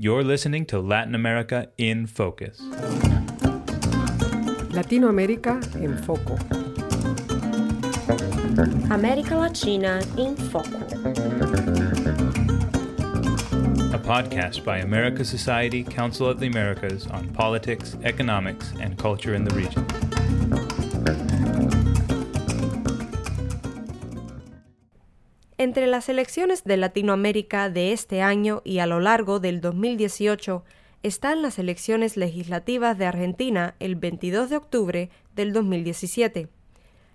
You're 0.00 0.22
listening 0.22 0.64
to 0.66 0.78
Latin 0.78 1.16
America 1.16 1.70
in 1.76 2.06
Focus. 2.06 2.60
Latinoamérica 4.70 5.58
en 5.74 5.98
Foco. 6.04 6.38
América 8.90 9.34
Latina 9.34 10.00
em 10.16 10.36
Foco. 10.36 10.78
A 13.92 13.98
podcast 13.98 14.64
by 14.64 14.78
America 14.78 15.24
Society, 15.24 15.82
Council 15.82 16.28
of 16.28 16.38
the 16.38 16.46
Americas 16.46 17.08
on 17.08 17.28
politics, 17.30 17.96
economics, 18.04 18.72
and 18.80 18.96
culture 18.98 19.34
in 19.34 19.42
the 19.42 19.54
region. 19.56 19.84
Entre 25.60 25.88
las 25.88 26.08
elecciones 26.08 26.62
de 26.62 26.76
Latinoamérica 26.76 27.68
de 27.68 27.92
este 27.92 28.22
año 28.22 28.62
y 28.64 28.78
a 28.78 28.86
lo 28.86 29.00
largo 29.00 29.40
del 29.40 29.60
2018 29.60 30.62
están 31.02 31.42
las 31.42 31.58
elecciones 31.58 32.16
legislativas 32.16 32.96
de 32.96 33.06
Argentina 33.06 33.74
el 33.80 33.96
22 33.96 34.50
de 34.50 34.56
octubre 34.56 35.10
del 35.34 35.52
2017. 35.52 36.46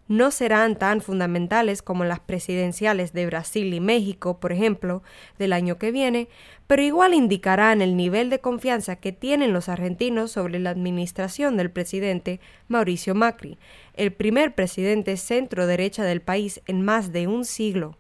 No 0.09 0.30
serán 0.30 0.77
tan 0.77 0.99
fundamentales 0.99 1.82
como 1.82 2.04
las 2.04 2.20
presidenciales 2.20 3.13
de 3.13 3.27
Brasil 3.27 3.73
y 3.73 3.80
México, 3.80 4.41
por 4.41 4.52
ejemplo, 4.52 5.04
del 5.40 5.54
año 5.54 5.77
que 5.77 5.91
viene, 5.91 6.27
pero 6.68 6.82
igual 6.82 7.13
indicarán 7.13 7.82
el 7.82 7.96
nivel 7.96 8.30
de 8.30 8.41
confianza 8.41 8.98
que 8.98 9.13
tienen 9.13 9.54
los 9.54 9.70
argentinos 9.70 10.32
sobre 10.32 10.60
la 10.60 10.71
administración 10.71 11.55
del 11.55 11.71
presidente 11.71 12.41
Mauricio 12.68 13.16
Macri, 13.16 13.57
el 13.94 14.12
primer 14.12 14.54
presidente 14.54 15.16
centro 15.16 15.66
derecha 15.66 16.04
del 16.04 16.21
país 16.21 16.62
en 16.68 16.82
más 16.82 17.13
de 17.13 17.27
un 17.27 17.46
siglo. 17.46 17.96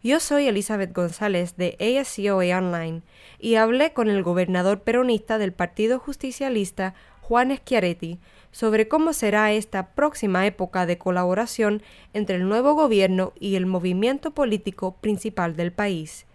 Yo 0.00 0.20
soy 0.20 0.46
Elizabeth 0.46 0.94
González 0.94 1.56
de 1.56 1.76
ASCOA 1.80 2.58
Online 2.58 3.02
y 3.40 3.56
hablé 3.56 3.92
con 3.92 4.08
el 4.08 4.22
gobernador 4.22 4.82
peronista 4.82 5.38
del 5.38 5.52
Partido 5.52 5.98
Justicialista, 5.98 6.94
Juan 7.20 7.56
Schiaretti, 7.56 8.20
sobre 8.52 8.86
cómo 8.86 9.12
será 9.12 9.50
esta 9.50 9.94
próxima 9.96 10.46
época 10.46 10.86
de 10.86 10.98
colaboración 10.98 11.82
entre 12.14 12.36
el 12.36 12.48
nuevo 12.48 12.74
gobierno 12.74 13.32
y 13.40 13.56
el 13.56 13.66
movimiento 13.66 14.30
político 14.30 14.94
principal 15.00 15.56
del 15.56 15.72
país. 15.72 16.26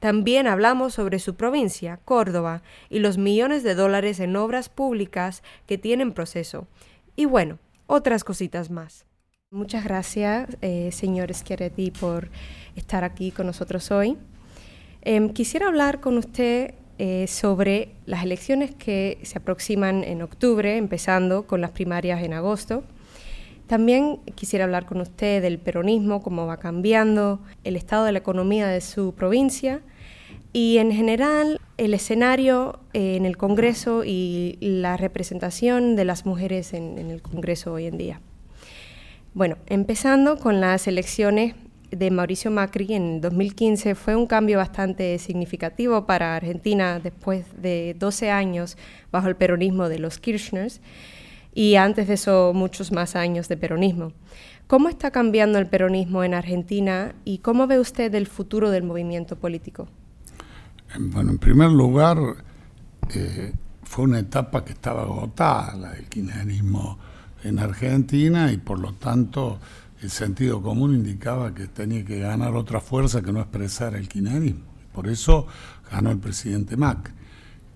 También 0.00 0.48
hablamos 0.48 0.94
sobre 0.94 1.20
su 1.20 1.36
provincia, 1.36 2.00
Córdoba, 2.04 2.62
y 2.90 2.98
los 2.98 3.18
millones 3.18 3.62
de 3.62 3.76
dólares 3.76 4.18
en 4.18 4.34
obras 4.34 4.68
públicas 4.68 5.44
que 5.66 5.78
tiene 5.78 6.02
en 6.02 6.12
proceso. 6.12 6.66
Y 7.14 7.26
bueno, 7.26 7.60
otras 7.86 8.24
cositas 8.24 8.68
más. 8.68 9.06
Muchas 9.52 9.84
gracias, 9.84 10.48
eh, 10.62 10.88
señor 10.92 11.34
Schiaretti, 11.34 11.90
por 11.90 12.30
estar 12.74 13.04
aquí 13.04 13.32
con 13.32 13.44
nosotros 13.44 13.90
hoy. 13.90 14.16
Em, 15.02 15.28
quisiera 15.28 15.66
hablar 15.66 16.00
con 16.00 16.16
usted 16.16 16.72
eh, 16.96 17.26
sobre 17.26 17.90
las 18.06 18.24
elecciones 18.24 18.74
que 18.74 19.18
se 19.24 19.36
aproximan 19.36 20.04
en 20.04 20.22
octubre, 20.22 20.78
empezando 20.78 21.46
con 21.46 21.60
las 21.60 21.70
primarias 21.70 22.22
en 22.22 22.32
agosto. 22.32 22.82
También 23.66 24.20
quisiera 24.36 24.64
hablar 24.64 24.86
con 24.86 25.02
usted 25.02 25.42
del 25.42 25.58
peronismo, 25.58 26.22
cómo 26.22 26.46
va 26.46 26.56
cambiando, 26.56 27.38
el 27.62 27.76
estado 27.76 28.06
de 28.06 28.12
la 28.12 28.20
economía 28.20 28.68
de 28.68 28.80
su 28.80 29.12
provincia 29.12 29.82
y 30.54 30.78
en 30.78 30.92
general 30.92 31.60
el 31.76 31.92
escenario 31.92 32.80
eh, 32.94 33.16
en 33.16 33.26
el 33.26 33.36
Congreso 33.36 34.02
y 34.02 34.56
la 34.62 34.96
representación 34.96 35.94
de 35.94 36.06
las 36.06 36.24
mujeres 36.24 36.72
en 36.72 36.96
el 36.96 37.20
Congreso 37.20 37.74
hoy 37.74 37.84
en 37.84 37.98
día. 37.98 38.22
Bueno, 39.34 39.56
empezando 39.66 40.36
con 40.36 40.60
las 40.60 40.86
elecciones 40.86 41.54
de 41.90 42.10
Mauricio 42.10 42.50
Macri 42.50 42.92
en 42.92 43.22
2015 43.22 43.94
fue 43.94 44.14
un 44.14 44.26
cambio 44.26 44.58
bastante 44.58 45.18
significativo 45.18 46.04
para 46.04 46.36
Argentina 46.36 47.00
después 47.00 47.46
de 47.56 47.96
12 47.98 48.30
años 48.30 48.76
bajo 49.10 49.28
el 49.28 49.36
peronismo 49.36 49.88
de 49.88 49.98
los 49.98 50.18
Kirchners 50.18 50.82
y 51.54 51.76
antes 51.76 52.08
de 52.08 52.14
eso 52.14 52.52
muchos 52.54 52.92
más 52.92 53.16
años 53.16 53.48
de 53.48 53.56
peronismo. 53.56 54.12
¿Cómo 54.66 54.90
está 54.90 55.10
cambiando 55.10 55.58
el 55.58 55.66
peronismo 55.66 56.24
en 56.24 56.34
Argentina 56.34 57.14
y 57.24 57.38
cómo 57.38 57.66
ve 57.66 57.78
usted 57.78 58.14
el 58.14 58.26
futuro 58.26 58.70
del 58.70 58.82
movimiento 58.82 59.36
político? 59.36 59.88
Bueno, 60.98 61.30
en 61.30 61.38
primer 61.38 61.70
lugar, 61.70 62.18
eh, 63.14 63.54
fue 63.82 64.04
una 64.04 64.18
etapa 64.18 64.62
que 64.62 64.74
estaba 64.74 65.02
agotada, 65.02 65.74
la 65.76 65.90
del 65.92 66.06
kirchnerismo 66.06 66.98
en 67.44 67.58
Argentina 67.58 68.52
y 68.52 68.56
por 68.56 68.78
lo 68.78 68.94
tanto 68.94 69.58
el 70.00 70.10
sentido 70.10 70.60
común 70.60 70.94
indicaba 70.94 71.54
que 71.54 71.68
tenía 71.68 72.04
que 72.04 72.18
ganar 72.18 72.54
otra 72.54 72.80
fuerza 72.80 73.22
que 73.22 73.32
no 73.32 73.40
expresar 73.40 73.94
el 73.94 74.08
kirchnerismo. 74.08 74.64
Por 74.92 75.08
eso 75.08 75.46
ganó 75.90 76.10
el 76.10 76.18
presidente 76.18 76.76
Mac. 76.76 77.12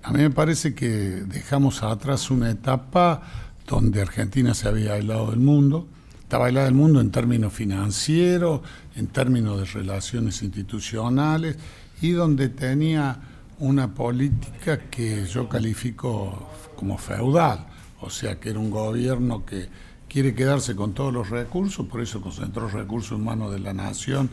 A 0.03 0.13
mí 0.13 0.19
me 0.19 0.31
parece 0.31 0.75
que 0.75 0.89
dejamos 0.89 1.83
atrás 1.83 2.31
una 2.31 2.51
etapa 2.51 3.23
donde 3.67 4.01
Argentina 4.01 4.55
se 4.55 4.69
había 4.69 4.95
aislado 4.95 5.31
del 5.31 5.41
mundo, 5.41 5.89
estaba 6.21 6.47
aislada 6.47 6.67
del 6.67 6.75
mundo 6.75 7.01
en 7.01 7.11
términos 7.11 7.53
financieros, 7.53 8.61
en 8.97 9.07
términos 9.09 9.59
de 9.59 9.65
relaciones 9.67 10.43
institucionales 10.43 11.57
y 12.03 12.11
donde 12.11 12.49
tenía 12.49 13.19
una 13.59 13.95
política 13.95 14.79
que 14.91 15.25
yo 15.27 15.49
califico 15.49 16.51
como 16.77 16.99
feudal 16.99 17.67
o 18.01 18.11
sea 18.11 18.39
que 18.39 18.51
era 18.51 18.59
un 18.59 18.71
gobierno 18.71 19.45
que 19.45 19.69
quiere 20.09 20.35
quedarse 20.35 20.77
con 20.77 20.95
todos 20.95 21.13
los 21.13 21.31
recursos, 21.31 21.87
por 21.87 22.01
eso 22.01 22.21
concentró 22.21 22.69
recursos 22.69 23.13
humanos 23.13 23.53
de 23.53 23.59
la 23.59 23.73
nación 23.73 24.31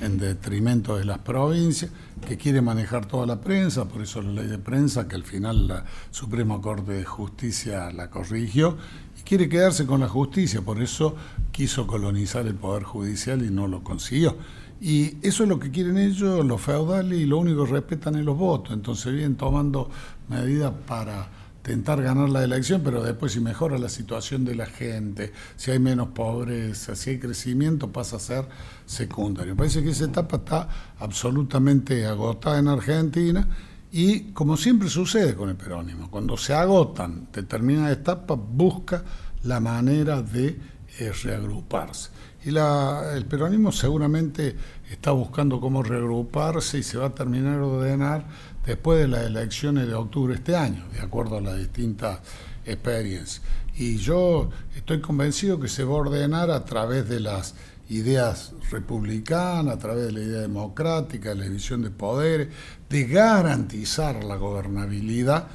en 0.00 0.18
detrimento 0.18 0.96
de 0.96 1.04
las 1.04 1.18
provincias, 1.18 1.90
que 2.26 2.36
quiere 2.36 2.60
manejar 2.60 3.06
toda 3.06 3.26
la 3.26 3.40
prensa, 3.40 3.86
por 3.86 4.02
eso 4.02 4.20
la 4.22 4.42
ley 4.42 4.46
de 4.46 4.58
prensa, 4.58 5.08
que 5.08 5.16
al 5.16 5.24
final 5.24 5.66
la 5.66 5.84
Suprema 6.10 6.60
Corte 6.60 6.92
de 6.92 7.04
Justicia 7.04 7.90
la 7.90 8.10
corrigió, 8.10 8.76
y 9.18 9.22
quiere 9.22 9.48
quedarse 9.48 9.86
con 9.86 10.00
la 10.00 10.08
justicia, 10.08 10.60
por 10.62 10.82
eso 10.82 11.16
quiso 11.52 11.86
colonizar 11.86 12.46
el 12.46 12.54
Poder 12.54 12.82
Judicial 12.82 13.44
y 13.44 13.50
no 13.50 13.66
lo 13.66 13.82
consiguió. 13.82 14.36
Y 14.80 15.16
eso 15.26 15.44
es 15.44 15.48
lo 15.48 15.58
que 15.58 15.70
quieren 15.70 15.96
ellos, 15.96 16.44
los 16.44 16.60
feudales, 16.60 17.18
y 17.18 17.24
lo 17.24 17.38
único 17.38 17.64
que 17.64 17.72
respetan 17.72 18.16
es 18.16 18.24
los 18.24 18.36
votos. 18.36 18.74
Entonces 18.74 19.12
vienen 19.12 19.36
tomando 19.36 19.88
medidas 20.28 20.72
para 20.86 21.28
intentar 21.64 22.02
ganar 22.02 22.28
la 22.28 22.44
elección, 22.44 22.82
pero 22.84 23.02
después 23.02 23.32
si 23.32 23.40
mejora 23.40 23.78
la 23.78 23.88
situación 23.88 24.44
de 24.44 24.54
la 24.54 24.66
gente, 24.66 25.32
si 25.56 25.70
hay 25.70 25.78
menos 25.78 26.08
pobreza, 26.08 26.94
si 26.94 27.10
hay 27.10 27.18
crecimiento, 27.18 27.90
pasa 27.90 28.16
a 28.16 28.20
ser 28.20 28.46
secundario. 28.84 29.56
Parece 29.56 29.82
que 29.82 29.90
esa 29.90 30.04
etapa 30.04 30.36
está 30.36 30.68
absolutamente 30.98 32.04
agotada 32.04 32.58
en 32.58 32.68
Argentina 32.68 33.48
y 33.90 34.32
como 34.32 34.58
siempre 34.58 34.90
sucede 34.90 35.34
con 35.34 35.48
el 35.48 35.56
peronismo, 35.56 36.10
cuando 36.10 36.36
se 36.36 36.52
agotan 36.52 37.28
determinadas 37.32 37.92
etapas, 37.96 38.38
busca 38.38 39.02
la 39.44 39.58
manera 39.58 40.20
de 40.20 40.58
eh, 40.98 41.12
reagruparse. 41.22 42.10
Y 42.44 42.50
el 42.50 43.24
peronismo 43.24 43.72
seguramente 43.72 44.54
está 44.90 45.12
buscando 45.12 45.60
cómo 45.60 45.82
reagruparse 45.82 46.76
y 46.76 46.82
se 46.82 46.98
va 46.98 47.06
a 47.06 47.14
terminar 47.14 47.56
de 47.56 47.62
ordenar 47.62 48.26
después 48.66 48.98
de 48.98 49.08
las 49.08 49.26
elecciones 49.26 49.86
de 49.86 49.94
octubre 49.94 50.34
de 50.34 50.38
este 50.38 50.56
año, 50.56 50.84
de 50.92 51.00
acuerdo 51.00 51.38
a 51.38 51.40
las 51.40 51.58
distintas 51.58 52.20
experiencias. 52.64 53.42
Y 53.76 53.96
yo 53.96 54.50
estoy 54.76 55.00
convencido 55.00 55.60
que 55.60 55.68
se 55.68 55.84
va 55.84 55.94
a 55.94 55.98
ordenar 55.98 56.50
a 56.50 56.64
través 56.64 57.08
de 57.08 57.20
las 57.20 57.54
ideas 57.88 58.52
republicanas, 58.70 59.74
a 59.74 59.78
través 59.78 60.06
de 60.06 60.12
la 60.12 60.20
idea 60.20 60.40
democrática, 60.40 61.30
de 61.30 61.34
la 61.34 61.44
división 61.44 61.82
de 61.82 61.90
poderes, 61.90 62.48
de 62.88 63.04
garantizar 63.04 64.24
la 64.24 64.36
gobernabilidad 64.36 65.48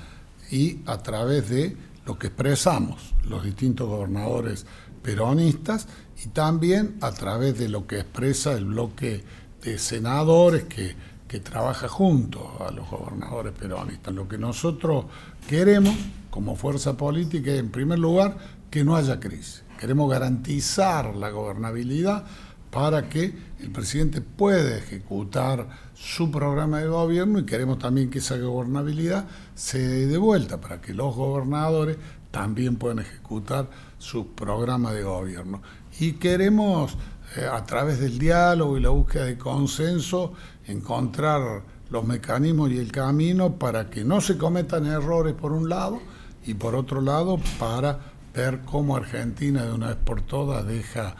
y 0.51 0.79
a 0.85 0.97
través 0.97 1.49
de 1.49 1.75
lo 2.05 2.19
que 2.19 2.27
expresamos 2.27 3.13
los 3.27 3.43
distintos 3.43 3.87
gobernadores 3.87 4.65
peronistas 5.01 5.87
y 6.23 6.29
también 6.29 6.97
a 7.01 7.11
través 7.11 7.57
de 7.57 7.69
lo 7.69 7.87
que 7.87 7.99
expresa 7.99 8.53
el 8.53 8.65
bloque 8.65 9.23
de 9.63 9.77
senadores 9.77 10.65
que, 10.65 10.95
que 11.29 11.39
trabaja 11.39 11.87
junto 11.87 12.57
a 12.67 12.71
los 12.71 12.89
gobernadores 12.89 13.53
peronistas. 13.53 14.13
Lo 14.13 14.27
que 14.27 14.37
nosotros 14.37 15.05
queremos 15.47 15.95
como 16.29 16.55
fuerza 16.55 16.97
política 16.97 17.51
es, 17.51 17.59
en 17.59 17.69
primer 17.69 17.99
lugar, 17.99 18.35
que 18.69 18.83
no 18.83 18.95
haya 18.95 19.19
crisis. 19.19 19.63
Queremos 19.79 20.11
garantizar 20.11 21.15
la 21.15 21.29
gobernabilidad 21.29 22.25
para 22.71 23.09
que 23.09 23.33
el 23.59 23.71
presidente 23.71 24.21
pueda 24.21 24.77
ejecutar 24.77 25.67
su 25.93 26.31
programa 26.31 26.79
de 26.79 26.87
gobierno 26.87 27.39
y 27.39 27.45
queremos 27.45 27.79
también 27.79 28.09
que 28.09 28.19
esa 28.19 28.37
gobernabilidad 28.37 29.25
se 29.55 29.79
dé 29.79 30.07
de 30.07 30.17
vuelta 30.17 30.59
para 30.59 30.81
que 30.81 30.93
los 30.93 31.15
gobernadores 31.15 31.97
también 32.31 32.75
puedan 32.75 32.99
ejecutar 32.99 33.69
su 33.97 34.33
programa 34.33 34.93
de 34.93 35.03
gobierno. 35.03 35.61
Y 35.99 36.13
queremos, 36.13 36.95
eh, 37.35 37.47
a 37.51 37.63
través 37.65 37.99
del 37.99 38.17
diálogo 38.17 38.77
y 38.77 38.81
la 38.81 38.89
búsqueda 38.89 39.25
de 39.25 39.37
consenso, 39.37 40.33
encontrar 40.69 41.63
los 41.89 42.05
mecanismos 42.05 42.71
y 42.71 42.77
el 42.77 42.91
camino 42.91 43.55
para 43.55 43.89
que 43.89 44.03
no 44.03 44.21
se 44.21 44.37
cometan 44.37 44.85
errores 44.85 45.33
por 45.33 45.51
un 45.51 45.69
lado 45.69 45.99
y 46.45 46.53
por 46.53 46.75
otro 46.75 47.01
lado 47.01 47.39
para 47.59 47.99
ver 48.33 48.61
cómo 48.61 48.95
Argentina 48.95 49.65
de 49.65 49.73
una 49.73 49.87
vez 49.87 49.97
por 49.97 50.21
todas 50.21 50.65
deja 50.65 51.15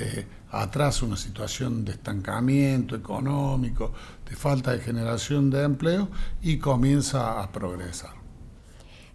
eh, 0.00 0.26
atrás 0.50 1.02
una 1.02 1.16
situación 1.16 1.84
de 1.84 1.92
estancamiento 1.92 2.96
económico, 2.96 3.92
de 4.28 4.36
falta 4.36 4.72
de 4.72 4.80
generación 4.80 5.50
de 5.50 5.62
empleo 5.62 6.08
y 6.42 6.58
comienza 6.58 7.42
a 7.42 7.52
progresar. 7.52 8.12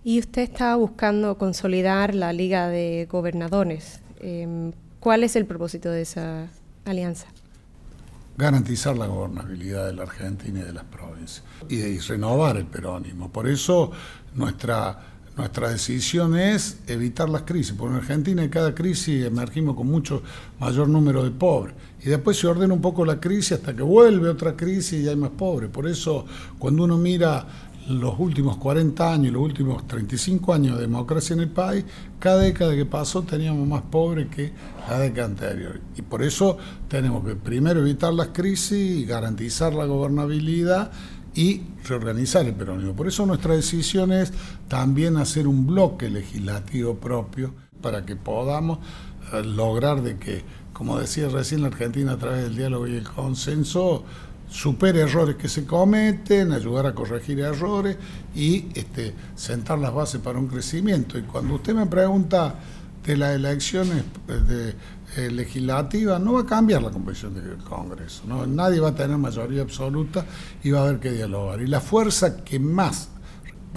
Y 0.03 0.19
usted 0.19 0.43
está 0.43 0.75
buscando 0.75 1.37
consolidar 1.37 2.15
la 2.15 2.31
Liga 2.33 2.67
de 2.67 3.07
Gobernadores. 3.11 3.99
Em, 4.19 4.71
¿Cuál 4.99 5.23
es 5.23 5.35
el 5.35 5.45
propósito 5.45 5.89
de 5.89 6.01
esa 6.01 6.47
alianza? 6.85 7.27
Garantizar 8.39 8.97
la 8.97 9.05
gobernabilidad 9.05 9.87
de 9.87 9.93
la 9.93 10.03
Argentina 10.03 10.59
y 10.59 10.63
de 10.63 10.71
las 10.71 10.85
provincias 10.85 11.43
y, 11.67 11.75
de, 11.75 11.99
renovar 11.99 12.55
el 12.55 12.65
peronismo. 12.65 13.29
Por 13.29 13.49
eso 13.49 13.91
nuestra, 14.33 14.97
nuestra 15.35 15.69
decisión 15.69 16.37
es 16.37 16.79
evitar 16.87 17.27
las 17.27 17.41
crisis, 17.41 17.75
porque 17.77 17.95
en 17.95 17.99
Argentina 17.99 18.41
en 18.41 18.49
cada 18.49 18.73
crisis 18.73 19.25
emergimos 19.25 19.75
con 19.75 19.87
mucho 19.87 20.23
mayor 20.57 20.87
número 20.87 21.21
de 21.21 21.31
pobres 21.31 21.75
y 22.01 22.07
después 22.07 22.37
se 22.37 22.47
ordena 22.47 22.73
un 22.73 22.81
poco 22.81 23.03
la 23.03 23.19
crisis 23.19 23.53
hasta 23.53 23.75
que 23.75 23.83
vuelve 23.83 24.29
otra 24.29 24.55
crisis 24.55 25.03
y 25.03 25.09
hay 25.09 25.17
más 25.17 25.31
pobres. 25.31 25.69
Por 25.69 25.85
eso 25.85 26.25
cuando 26.57 26.85
uno 26.85 26.97
mira 26.97 27.45
los 27.89 28.19
últimos 28.19 28.57
40 28.57 29.13
años 29.13 29.33
los 29.33 29.41
últimos 29.41 29.87
35 29.87 30.53
años 30.53 30.75
de 30.75 30.81
democracia 30.81 31.33
en 31.33 31.39
el 31.41 31.49
país, 31.49 31.85
cada 32.19 32.39
década 32.39 32.75
que 32.75 32.85
pasó 32.85 33.23
teníamos 33.23 33.67
más 33.67 33.81
pobres 33.81 34.27
que 34.27 34.51
la 34.87 34.99
década 34.99 35.27
anterior. 35.27 35.81
Y 35.97 36.03
por 36.03 36.23
eso 36.23 36.57
tenemos 36.87 37.25
que 37.25 37.35
primero 37.35 37.79
evitar 37.79 38.13
las 38.13 38.27
crisis, 38.27 39.07
garantizar 39.07 39.73
la 39.73 39.85
gobernabilidad 39.85 40.91
y 41.33 41.61
reorganizar 41.87 42.45
el 42.45 42.53
peronismo. 42.53 42.95
Por 42.95 43.07
eso 43.07 43.25
nuestra 43.25 43.55
decisión 43.55 44.11
es 44.11 44.31
también 44.67 45.17
hacer 45.17 45.47
un 45.47 45.65
bloque 45.65 46.09
legislativo 46.09 46.95
propio 46.95 47.53
para 47.81 48.05
que 48.05 48.15
podamos 48.15 48.79
eh, 49.33 49.43
lograr 49.43 50.01
de 50.01 50.17
que, 50.17 50.43
como 50.73 50.99
decía 50.99 51.27
recién 51.29 51.61
la 51.61 51.67
Argentina 51.67 52.13
a 52.13 52.17
través 52.17 52.43
del 52.43 52.55
diálogo 52.55 52.87
y 52.87 52.95
el 52.95 53.07
consenso, 53.07 54.03
supere 54.49 55.01
errores 55.01 55.35
que 55.35 55.47
se 55.47 55.65
cometen, 55.65 56.51
ayudar 56.51 56.87
a 56.87 56.93
corregir 56.93 57.39
errores 57.39 57.97
y 58.35 58.67
este, 58.73 59.13
sentar 59.35 59.79
las 59.79 59.93
bases 59.93 60.21
para 60.21 60.39
un 60.39 60.47
crecimiento. 60.47 61.17
Y 61.17 61.23
cuando 61.23 61.55
usted 61.55 61.75
me 61.75 61.85
pregunta 61.85 62.55
de 63.05 63.15
las 63.15 63.35
elecciones 63.35 64.03
eh, 64.27 65.31
legislativas, 65.31 66.19
no 66.19 66.33
va 66.33 66.41
a 66.41 66.45
cambiar 66.45 66.81
la 66.81 66.89
composición 66.89 67.35
del 67.35 67.57
Congreso. 67.57 68.23
¿no? 68.27 68.45
Nadie 68.45 68.79
va 68.79 68.89
a 68.89 68.95
tener 68.95 69.17
mayoría 69.17 69.61
absoluta 69.61 70.25
y 70.63 70.71
va 70.71 70.79
a 70.79 70.83
haber 70.83 70.99
que 70.99 71.11
dialogar. 71.11 71.61
Y 71.61 71.67
la 71.67 71.79
fuerza 71.79 72.43
que 72.43 72.59
más 72.59 73.09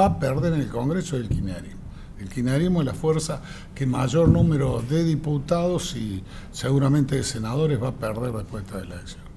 va 0.01 0.07
a 0.07 0.19
perder 0.19 0.55
en 0.55 0.61
el 0.61 0.69
Congreso 0.69 1.17
es 1.17 1.23
el 1.23 1.29
kirchnerismo. 1.29 1.83
El 2.19 2.29
kirchnerismo 2.29 2.81
es 2.81 2.87
la 2.87 2.95
fuerza 2.95 3.43
que 3.75 3.85
mayor 3.85 4.29
número 4.29 4.83
de 4.89 5.05
diputados 5.05 5.97
y 5.97 6.23
seguramente 6.51 7.17
de 7.17 7.25
senadores 7.25 7.83
va 7.83 7.89
a 7.89 7.95
perder 7.95 8.33
después 8.33 8.65
de 8.65 8.79
esta 8.79 8.81
elección. 8.81 9.32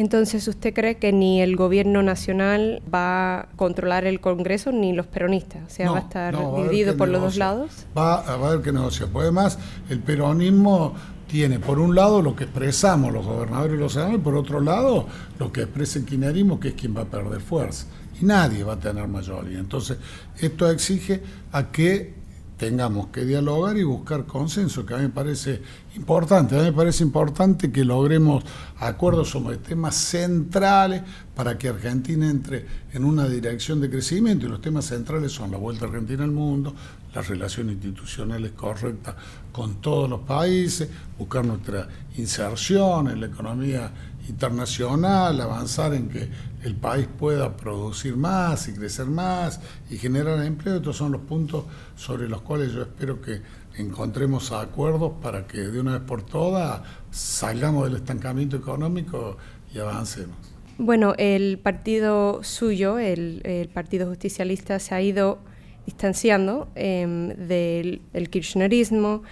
Entonces, 0.00 0.48
¿usted 0.48 0.72
cree 0.72 0.96
que 0.96 1.12
ni 1.12 1.42
el 1.42 1.56
gobierno 1.56 2.02
nacional 2.02 2.80
va 2.92 3.40
a 3.40 3.48
controlar 3.56 4.06
el 4.06 4.18
Congreso 4.18 4.72
ni 4.72 4.94
los 4.94 5.06
peronistas? 5.06 5.62
O 5.66 5.68
sea, 5.68 5.90
va 5.90 5.98
a 5.98 6.00
estar 6.00 6.34
dividido 6.56 6.96
por 6.96 7.08
los 7.08 7.20
dos 7.20 7.36
lados. 7.36 7.84
Va, 7.96 8.14
a 8.14 8.32
haber 8.32 8.62
que 8.62 8.72
negociar. 8.72 9.10
Pues 9.10 9.24
además, 9.24 9.58
el 9.90 9.98
peronismo 9.98 10.94
tiene 11.26 11.58
por 11.58 11.78
un 11.78 11.94
lado 11.94 12.22
lo 12.22 12.34
que 12.34 12.44
expresamos 12.44 13.12
los 13.12 13.26
gobernadores 13.26 13.76
y 13.76 13.78
los 13.78 13.92
senadores, 13.92 14.20
por 14.22 14.36
otro 14.36 14.60
lado 14.62 15.06
lo 15.38 15.52
que 15.52 15.64
expresa 15.64 15.98
el 15.98 16.06
kirchnerismo, 16.06 16.58
que 16.58 16.68
es 16.68 16.74
quien 16.74 16.96
va 16.96 17.02
a 17.02 17.04
perder 17.04 17.42
fuerza. 17.42 17.84
Y 18.18 18.24
nadie 18.24 18.64
va 18.64 18.72
a 18.72 18.80
tener 18.80 19.06
mayoría. 19.06 19.58
Entonces, 19.58 19.98
esto 20.38 20.70
exige 20.70 21.20
a 21.52 21.70
que 21.70 22.14
tengamos 22.60 23.06
que 23.06 23.24
dialogar 23.24 23.78
y 23.78 23.84
buscar 23.84 24.26
consenso, 24.26 24.84
que 24.84 24.92
a 24.92 24.98
mí 24.98 25.04
me 25.04 25.08
parece 25.08 25.62
importante. 25.96 26.56
A 26.56 26.58
mí 26.58 26.64
me 26.64 26.74
parece 26.74 27.02
importante 27.02 27.72
que 27.72 27.86
logremos 27.86 28.44
acuerdos 28.80 29.30
sobre 29.30 29.56
temas 29.56 29.94
centrales 29.94 31.00
para 31.34 31.56
que 31.56 31.70
Argentina 31.70 32.28
entre 32.28 32.66
en 32.92 33.06
una 33.06 33.26
dirección 33.26 33.80
de 33.80 33.88
crecimiento. 33.88 34.44
Y 34.44 34.50
los 34.50 34.60
temas 34.60 34.84
centrales 34.84 35.32
son 35.32 35.52
la 35.52 35.56
vuelta 35.56 35.86
argentina 35.86 36.22
al 36.22 36.32
mundo, 36.32 36.74
las 37.14 37.26
relaciones 37.28 37.76
institucionales 37.76 38.52
correctas 38.52 39.14
con 39.52 39.76
todos 39.76 40.10
los 40.10 40.20
países, 40.20 40.86
buscar 41.18 41.46
nuestra 41.46 41.88
inserción 42.18 43.08
en 43.08 43.20
la 43.20 43.26
economía 43.28 43.90
internacional, 44.30 45.40
avanzar 45.40 45.92
en 45.94 46.08
que 46.08 46.28
el 46.62 46.74
país 46.76 47.06
pueda 47.18 47.56
producir 47.56 48.16
más 48.16 48.68
y 48.68 48.72
crecer 48.72 49.06
más 49.06 49.60
y 49.90 49.98
generar 49.98 50.42
empleo. 50.44 50.76
Estos 50.76 50.96
son 50.96 51.12
los 51.12 51.22
puntos 51.22 51.64
sobre 51.96 52.28
los 52.28 52.40
cuales 52.42 52.72
yo 52.72 52.82
espero 52.82 53.20
que 53.20 53.42
encontremos 53.76 54.52
acuerdos 54.52 55.12
para 55.22 55.46
que 55.46 55.58
de 55.58 55.80
una 55.80 55.98
vez 55.98 56.02
por 56.02 56.22
todas 56.22 56.80
salgamos 57.10 57.84
del 57.84 57.96
estancamiento 57.96 58.56
económico 58.56 59.36
y 59.74 59.78
avancemos. 59.78 60.36
Bueno, 60.78 61.14
el 61.18 61.58
partido 61.58 62.42
suyo, 62.42 62.98
el, 62.98 63.68
Partido 63.74 64.08
Justicialista, 64.08 64.78
se 64.78 64.94
ha 64.94 65.02
ido 65.02 65.38
distanciando 65.84 66.68
em, 66.74 67.28
del 67.28 68.30
kirchnerismo 68.30 69.22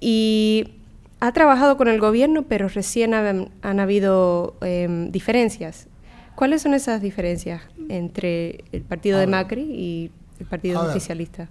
y 0.00 0.83
ha 1.26 1.32
trabajado 1.32 1.78
con 1.78 1.88
el 1.88 1.98
gobierno, 2.00 2.42
pero 2.42 2.68
recién 2.68 3.14
han, 3.14 3.80
habido 3.80 4.56
em, 4.60 5.10
diferencias. 5.10 5.88
¿Cuáles 6.34 6.60
son 6.60 6.74
esas 6.74 7.00
diferencias 7.00 7.62
entre 7.88 8.64
el 8.72 8.82
partido 8.82 9.18
de 9.18 9.26
Macri 9.26 9.62
y 9.62 10.10
el 10.38 10.46
partido 10.46 10.82
oficialista? 10.82 11.48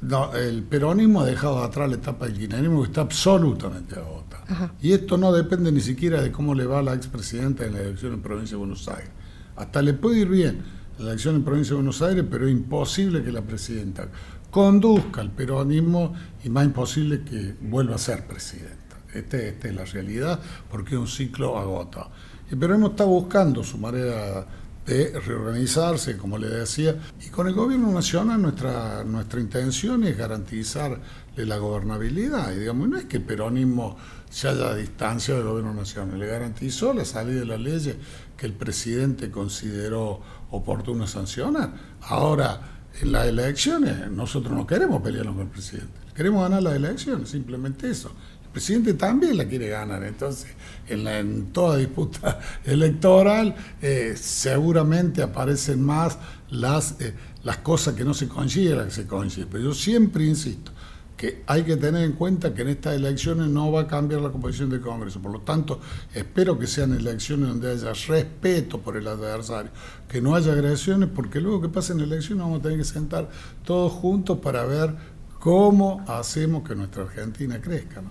No, 0.00 0.34
el 0.34 0.62
peronismo 0.62 1.20
ha 1.20 1.26
dejado 1.26 1.62
atrás 1.62 1.90
la 1.90 1.96
etapa 1.96 2.26
del 2.26 2.38
kirchnerismo 2.38 2.80
que 2.82 2.88
está 2.88 3.02
absolutamente 3.02 3.96
agotado. 3.96 4.70
Y 4.80 4.92
esto 4.92 5.18
no 5.18 5.30
depende 5.30 5.72
ni 5.72 5.80
siquiera 5.80 6.22
de 6.22 6.32
cómo 6.32 6.54
le 6.54 6.64
va 6.64 6.78
a 6.78 6.82
la 6.82 6.94
expresidenta 6.94 7.66
en 7.66 7.74
la 7.74 7.80
elección 7.80 8.14
en 8.14 8.22
provincia 8.22 8.54
de 8.54 8.60
Buenos 8.60 8.88
Aires. 8.88 9.10
Hasta 9.56 9.82
le 9.82 9.92
puede 9.92 10.20
ir 10.20 10.28
bien 10.28 10.62
la 10.98 11.10
elección 11.10 11.34
en 11.34 11.44
provincia 11.44 11.72
de 11.72 11.76
Buenos 11.76 12.00
Aires, 12.00 12.24
pero 12.30 12.46
es 12.46 12.52
imposible 12.52 13.22
que 13.22 13.32
la 13.32 13.42
presidenta 13.42 14.08
conduzca 14.50 15.20
al 15.20 15.32
peronismo 15.32 16.14
y 16.42 16.48
más 16.48 16.64
imposible 16.64 17.22
que 17.22 17.54
vuelva 17.60 17.96
a 17.96 17.98
ser 17.98 18.26
presidenta. 18.26 18.85
Este, 19.18 19.48
esta 19.48 19.68
es 19.68 19.74
la 19.74 19.84
realidad, 19.84 20.40
porque 20.70 20.96
un 20.96 21.08
ciclo 21.08 21.58
agotado. 21.58 22.10
El 22.50 22.58
peronismo 22.58 22.88
está 22.88 23.04
buscando 23.04 23.64
su 23.64 23.78
manera 23.78 24.46
de 24.86 25.18
reorganizarse, 25.18 26.16
como 26.16 26.38
le 26.38 26.48
decía, 26.48 26.96
y 27.24 27.28
con 27.28 27.48
el 27.48 27.54
gobierno 27.54 27.90
nacional 27.90 28.40
nuestra, 28.40 29.02
nuestra 29.02 29.40
intención 29.40 30.04
es 30.04 30.16
garantizarle 30.16 31.00
la 31.36 31.56
gobernabilidad. 31.56 32.52
Y 32.52 32.60
digamos, 32.60 32.88
no 32.88 32.96
es 32.96 33.06
que 33.06 33.16
el 33.16 33.24
peronismo 33.24 33.96
se 34.30 34.48
haya 34.48 34.74
distanciado 34.74 35.40
del 35.40 35.48
gobierno 35.48 35.74
nacional, 35.74 36.18
le 36.18 36.26
garantizó 36.26 36.92
la 36.92 37.04
salida 37.04 37.40
de 37.40 37.46
las 37.46 37.60
leyes 37.60 37.96
que 38.36 38.46
el 38.46 38.52
presidente 38.52 39.30
consideró 39.30 40.20
oportuno 40.50 41.06
sancionar. 41.08 41.72
Ahora, 42.02 42.60
en 43.00 43.10
las 43.10 43.26
elecciones, 43.26 44.08
nosotros 44.10 44.54
no 44.54 44.66
queremos 44.66 45.02
pelearnos 45.02 45.34
con 45.34 45.46
el 45.46 45.50
presidente, 45.50 45.98
queremos 46.14 46.42
ganar 46.42 46.62
las 46.62 46.74
elecciones, 46.74 47.28
simplemente 47.28 47.90
eso 47.90 48.12
presidente 48.56 48.94
también 48.94 49.36
la 49.36 49.44
quiere 49.44 49.68
ganar. 49.68 50.02
Entonces, 50.02 50.46
en, 50.88 51.48
toda 51.52 51.76
disputa 51.76 52.40
electoral 52.64 53.54
eh, 53.82 54.14
seguramente 54.16 55.20
aparecen 55.20 55.82
más 55.82 56.16
las, 56.48 56.98
eh, 57.02 57.12
las 57.44 57.58
cosas 57.58 57.92
que 57.92 58.02
no 58.02 58.14
se 58.14 58.28
consideran 58.28 58.86
que 58.86 58.92
se 58.92 59.06
consiguen. 59.06 59.50
Pero 59.50 59.64
yo 59.64 59.74
siempre 59.74 60.24
insisto 60.24 60.72
que 61.18 61.42
hay 61.46 61.64
que 61.64 61.76
tener 61.76 62.04
en 62.04 62.12
cuenta 62.12 62.54
que 62.54 62.62
en 62.62 62.68
estas 62.68 62.94
elecciones 62.94 63.48
no 63.48 63.70
va 63.70 63.82
a 63.82 63.86
cambiar 63.86 64.22
la 64.22 64.30
composición 64.30 64.70
del 64.70 64.80
Congreso. 64.80 65.20
Por 65.20 65.32
lo 65.32 65.40
tanto, 65.40 65.78
espero 66.14 66.58
que 66.58 66.66
sean 66.66 66.94
elecciones 66.94 67.50
donde 67.50 67.72
haya 67.72 67.92
respeto 68.08 68.80
por 68.80 68.96
el 68.96 69.06
adversario, 69.06 69.70
que 70.08 70.22
no 70.22 70.34
haya 70.34 70.52
agresiones, 70.52 71.10
porque 71.14 71.42
luego 71.42 71.60
que 71.60 71.68
pasen 71.68 72.00
elecciones 72.00 72.42
vamos 72.42 72.60
a 72.60 72.62
tener 72.62 72.78
que 72.78 72.84
sentar 72.84 73.28
todos 73.66 73.92
juntos 73.92 74.38
para 74.38 74.64
ver 74.64 74.94
cómo 75.40 76.02
hacemos 76.08 76.66
que 76.66 76.74
nuestra 76.74 77.02
Argentina 77.02 77.60
crezca. 77.60 78.02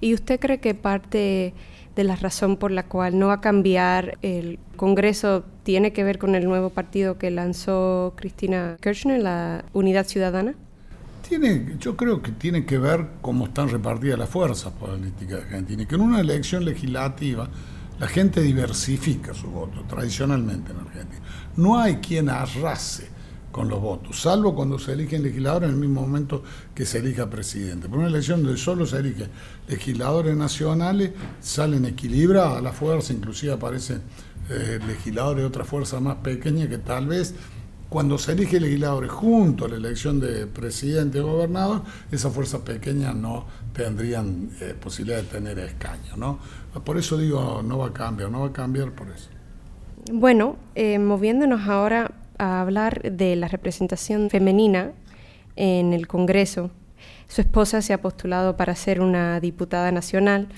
¿Y 0.00 0.12
usted 0.14 0.40
cree 0.40 0.58
que 0.58 0.74
parte 0.74 1.54
de 1.94 2.04
la 2.04 2.16
razón 2.16 2.56
por 2.56 2.70
la 2.70 2.84
cual 2.84 3.18
no 3.18 3.28
va 3.28 3.34
a 3.34 3.40
cambiar 3.40 4.18
el 4.22 4.58
Congreso 4.76 5.44
tiene 5.62 5.92
que 5.92 6.02
ver 6.02 6.18
con 6.18 6.34
el 6.34 6.44
nuevo 6.44 6.70
partido 6.70 7.16
que 7.18 7.30
lanzó 7.30 8.14
Cristina 8.16 8.76
Kirchner, 8.80 9.22
la 9.22 9.64
Unidad 9.72 10.06
Ciudadana? 10.06 10.54
Tiene, 11.26 11.76
yo 11.78 11.96
creo 11.96 12.20
que 12.20 12.32
tiene 12.32 12.66
que 12.66 12.78
ver 12.78 13.06
cómo 13.22 13.46
están 13.46 13.68
repartidas 13.68 14.18
las 14.18 14.28
fuerzas 14.28 14.72
políticas 14.72 15.38
de 15.38 15.42
Argentina, 15.44 15.86
que 15.86 15.94
en 15.94 16.00
una 16.00 16.20
elección 16.20 16.64
legislativa 16.64 17.48
la 17.98 18.08
gente 18.08 18.42
diversifica 18.42 19.32
su 19.32 19.48
voto, 19.48 19.84
tradicionalmente 19.88 20.72
en 20.72 20.78
Argentina. 20.78 21.22
No 21.56 21.78
hay 21.78 21.96
quien 21.96 22.28
arrase 22.28 23.13
con 23.54 23.68
los 23.68 23.80
votos, 23.80 24.20
salvo 24.20 24.52
cuando 24.52 24.80
se 24.80 24.94
eligen 24.94 25.22
legisladores 25.22 25.68
en 25.68 25.76
el 25.76 25.80
mismo 25.80 26.00
momento 26.00 26.42
que 26.74 26.84
se 26.84 26.98
elija 26.98 27.30
presidente. 27.30 27.88
Por 27.88 28.00
una 28.00 28.08
elección 28.08 28.42
donde 28.42 28.58
solo 28.58 28.84
se 28.84 28.96
eligen 28.96 29.28
legisladores 29.68 30.36
nacionales, 30.36 31.12
salen 31.40 31.84
equilibradas 31.84 32.60
las 32.60 32.74
fuerzas, 32.74 33.14
inclusive 33.14 33.52
aparecen 33.52 34.02
eh, 34.50 34.80
legisladores 34.84 35.42
de 35.42 35.46
otra 35.46 35.64
fuerza 35.64 36.00
más 36.00 36.16
pequeña 36.16 36.68
que 36.68 36.78
tal 36.78 37.06
vez 37.06 37.32
cuando 37.88 38.18
se 38.18 38.32
elige 38.32 38.58
legisladores 38.58 39.12
junto 39.12 39.66
a 39.66 39.68
la 39.68 39.76
elección 39.76 40.18
de 40.18 40.48
presidente 40.48 41.20
o 41.20 41.28
gobernador, 41.28 41.82
esas 42.10 42.32
fuerzas 42.32 42.62
pequeñas 42.62 43.14
no 43.14 43.46
tendrían 43.72 44.50
eh, 44.60 44.74
posibilidad 44.74 45.18
de 45.18 45.28
tener 45.28 45.60
escaño. 45.60 46.16
¿no? 46.16 46.40
Por 46.84 46.98
eso 46.98 47.16
digo, 47.16 47.62
no 47.64 47.78
va 47.78 47.86
a 47.86 47.92
cambiar, 47.92 48.32
no 48.32 48.40
va 48.40 48.48
a 48.48 48.52
cambiar 48.52 48.90
por 48.90 49.06
eso. 49.10 49.28
Bueno, 50.12 50.56
eh, 50.74 50.98
moviéndonos 50.98 51.68
ahora 51.68 52.10
a 52.38 52.60
hablar 52.60 53.12
de 53.12 53.36
la 53.36 53.48
representación 53.48 54.30
femenina 54.30 54.92
en 55.56 55.92
el 55.92 56.06
Congreso. 56.06 56.70
Su 57.28 57.40
esposa 57.40 57.82
se 57.82 57.92
ha 57.92 58.00
postulado 58.00 58.56
para 58.56 58.74
ser 58.74 59.00
una 59.00 59.40
diputada 59.40 59.90
nacional 59.92 60.48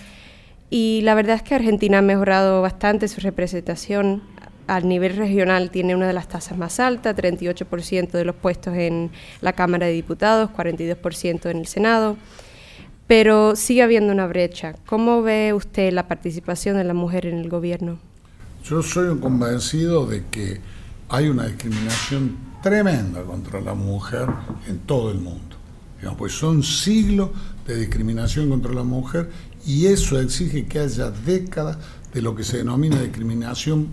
y 0.69 1.01
la 1.03 1.15
verdad 1.15 1.37
es 1.37 1.43
que 1.43 1.55
Argentina 1.55 1.99
ha 1.99 2.03
mejorado 2.03 2.61
bastante 2.63 3.09
su 3.09 3.21
representación. 3.21 4.23
Al 4.67 4.89
nivel 4.89 5.17
regional 5.17 5.71
tiene 5.71 5.95
una 5.95 6.09
de 6.09 6.13
las 6.13 6.29
tasas 6.29 6.59
más 6.59 6.81
altas, 6.81 7.15
38% 7.15 8.11
de 8.11 8.25
los 8.25 8.35
puestos 8.35 8.75
en 8.75 9.11
la 9.41 9.53
Cámara 9.53 9.87
de 9.87 9.93
Diputados, 9.93 10.51
42% 10.51 11.51
en 11.51 11.59
el 11.59 11.67
Senado, 11.67 12.17
pero 13.07 13.55
sigue 13.55 13.83
habiendo 13.83 14.13
una 14.13 14.27
brecha. 14.27 14.75
¿Cómo 14.87 15.23
ve 15.23 15.53
usted 15.53 15.93
la 15.93 16.09
participación 16.09 16.77
de 16.77 16.85
la 16.85 16.95
mujer 16.95 17.27
en 17.27 17.39
el 17.39 17.49
gobierno? 17.49 18.01
Yo 18.65 18.83
soy 18.83 19.07
un 19.07 19.21
convencido 19.21 20.07
de 20.07 20.25
que 20.33 20.61
hay 21.09 21.29
una 21.29 21.47
discriminación 21.47 22.37
tremenda 22.63 23.23
contra 23.23 23.61
la 23.61 23.75
mujer 23.75 24.29
en 24.69 24.81
todo 24.81 25.11
el 25.11 25.19
mundo. 25.19 25.57
pues 26.19 26.33
son 26.33 26.63
siglos 26.63 27.31
de 27.67 27.77
discriminación 27.77 28.49
contra 28.49 28.73
la 28.73 28.85
mujer 28.85 29.31
y 29.67 29.87
eso 29.87 30.21
exige 30.21 30.67
que 30.67 30.79
haya 30.79 31.11
décadas 31.11 31.79
de 32.13 32.23
lo 32.23 32.35
que 32.35 32.45
se 32.45 32.59
denomina 32.59 33.01
discriminación 33.01 33.89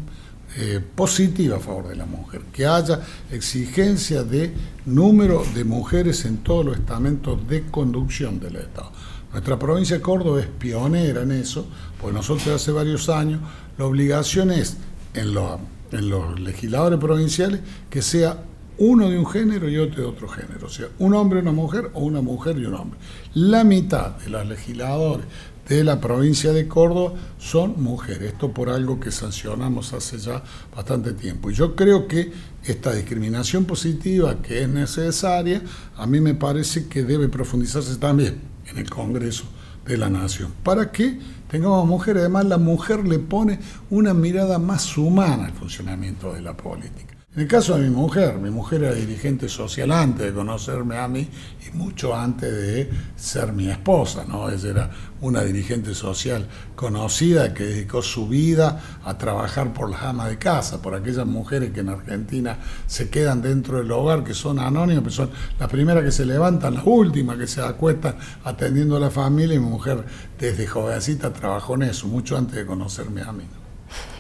eh, 0.56 0.80
positiva 0.96 1.58
a 1.58 1.60
favor 1.60 1.88
de 1.88 1.96
la 1.96 2.06
mujer, 2.06 2.42
que 2.54 2.68
haya 2.68 3.02
exigencia 3.32 4.24
de 4.24 4.54
número 4.86 5.44
de 5.56 5.64
mujeres 5.64 6.26
en 6.26 6.38
todos 6.38 6.64
los 6.64 6.78
estamentos 6.78 7.48
de 7.48 7.64
conducción 7.64 8.40
del 8.40 8.58
Estado. 8.58 8.92
Nuestra 9.32 9.58
provincia 9.58 9.96
de 9.96 10.04
Córdoba 10.04 10.42
es 10.42 10.48
pionera 10.48 11.24
en 11.24 11.32
eso, 11.32 11.66
porque 12.00 12.16
nosotros 12.16 12.48
hace 12.50 12.72
varios 12.72 13.10
años 13.10 13.42
la 13.80 13.86
obligación 13.86 14.52
es 14.52 14.78
en 15.16 15.34
los, 15.34 15.60
en 15.94 16.10
los 16.10 16.40
legisladores 16.40 17.00
provinciales 17.00 17.62
que 17.90 18.02
sea 18.02 18.44
uno 18.78 19.10
de 19.10 19.18
un 19.20 19.26
género 19.26 19.70
y 19.70 19.78
otro 19.78 20.02
de 20.02 20.08
otro 20.08 20.28
género, 20.28 20.66
o 20.66 20.70
sea, 20.70 20.88
un 21.00 21.14
hombre 21.14 21.40
y 21.40 21.42
una 21.44 21.52
mujer 21.52 21.92
o 21.94 22.02
una 22.02 22.22
mujer 22.22 22.58
y 22.58 22.66
un 22.66 22.74
hombre. 22.74 23.00
La 23.34 23.64
mitad 23.64 24.18
de 24.18 24.30
los 24.30 24.48
legisladores 24.48 25.26
de 25.68 25.84
la 25.84 26.02
provincia 26.02 26.52
de 26.52 26.68
Córdoba 26.68 27.14
son 27.38 27.82
mujeres. 27.82 28.34
Esto 28.34 28.52
por 28.52 28.70
algo 28.70 29.00
que 29.00 29.12
sancionamos 29.12 29.94
hace 29.94 30.18
ya 30.18 30.44
bastante 30.76 31.14
tiempo. 31.14 31.50
Y 31.50 31.54
yo 31.54 31.76
creo 31.76 32.08
que 32.08 32.32
esta 32.66 32.94
discriminación 32.94 33.66
positiva 33.66 34.42
que 34.42 34.64
es 34.64 34.70
necesaria, 34.70 35.62
a 35.96 36.06
mí 36.06 36.20
me 36.20 36.34
parece 36.34 36.88
que 36.88 37.04
debe 37.04 37.30
profundizarse 37.30 37.96
también 37.98 38.42
en 38.68 38.78
el 38.78 38.90
Congreso 38.90 39.46
de 39.86 39.98
la 39.98 40.10
Nación. 40.10 40.52
¿Para 40.64 40.92
que 40.92 41.20
tengamos 41.54 41.86
mujeres? 41.86 42.22
Además, 42.22 42.46
la 42.46 42.58
mujer 42.58 43.08
le 43.08 43.20
pone 43.20 43.60
una 43.92 44.16
mirada 44.16 44.58
más 44.58 44.98
humana 44.98 45.46
al 45.46 45.52
funcionamiento 45.52 46.34
de 46.34 46.42
la 46.42 46.58
política. 46.58 47.13
En 47.36 47.42
el 47.42 47.48
caso 47.48 47.76
de 47.76 47.90
mi 47.90 47.90
mujer, 47.90 48.38
mi 48.38 48.52
mujer 48.52 48.84
era 48.84 48.94
dirigente 48.94 49.50
social 49.50 49.92
antes 49.92 50.28
de 50.28 50.34
conocerme 50.34 50.98
a 51.00 51.08
mí 51.08 51.28
y 51.68 51.76
mucho 51.76 52.16
antes 52.16 52.52
de 52.52 52.92
ser 53.16 53.54
mi 53.54 53.72
esposa, 53.72 54.24
¿no? 54.28 54.52
Ella 54.52 54.70
era 54.70 54.92
una 55.20 55.42
dirigente 55.42 55.96
social 55.96 56.48
conocida 56.76 57.52
que 57.52 57.64
dedicó 57.64 58.04
su 58.04 58.28
vida 58.28 59.00
a 59.04 59.18
trabajar 59.18 59.74
por 59.74 59.90
las 59.90 60.04
amas 60.04 60.30
de 60.30 60.38
casa, 60.38 60.80
por 60.80 60.94
aquellas 60.94 61.26
mujeres 61.26 61.72
que 61.72 61.80
en 61.80 61.90
Argentina 61.90 62.60
se 62.86 63.10
quedan 63.10 63.42
dentro 63.42 63.80
del 63.80 63.92
hogar, 63.92 64.24
que 64.24 64.36
son 64.36 64.60
anónimas, 64.60 65.04
que 65.06 65.10
son 65.10 65.32
las 65.60 65.70
primeras 65.72 66.04
que 66.04 66.12
se 66.12 66.28
levantan, 66.28 66.76
las 66.76 66.86
últimas 66.86 67.38
que 67.38 67.48
se 67.48 67.64
acuestan 67.64 68.16
atendiendo 68.44 68.96
a 68.96 69.00
la 69.00 69.10
familia 69.10 69.56
y 69.56 69.60
mi 69.60 69.70
mujer 69.70 70.06
desde 70.38 70.68
jovencita 70.68 71.34
trabajó 71.34 71.74
en 71.74 71.82
eso, 71.82 72.08
mucho 72.08 72.38
antes 72.38 72.58
de 72.58 72.66
conocerme 72.68 73.24
a 73.24 73.32
mí. 73.32 73.46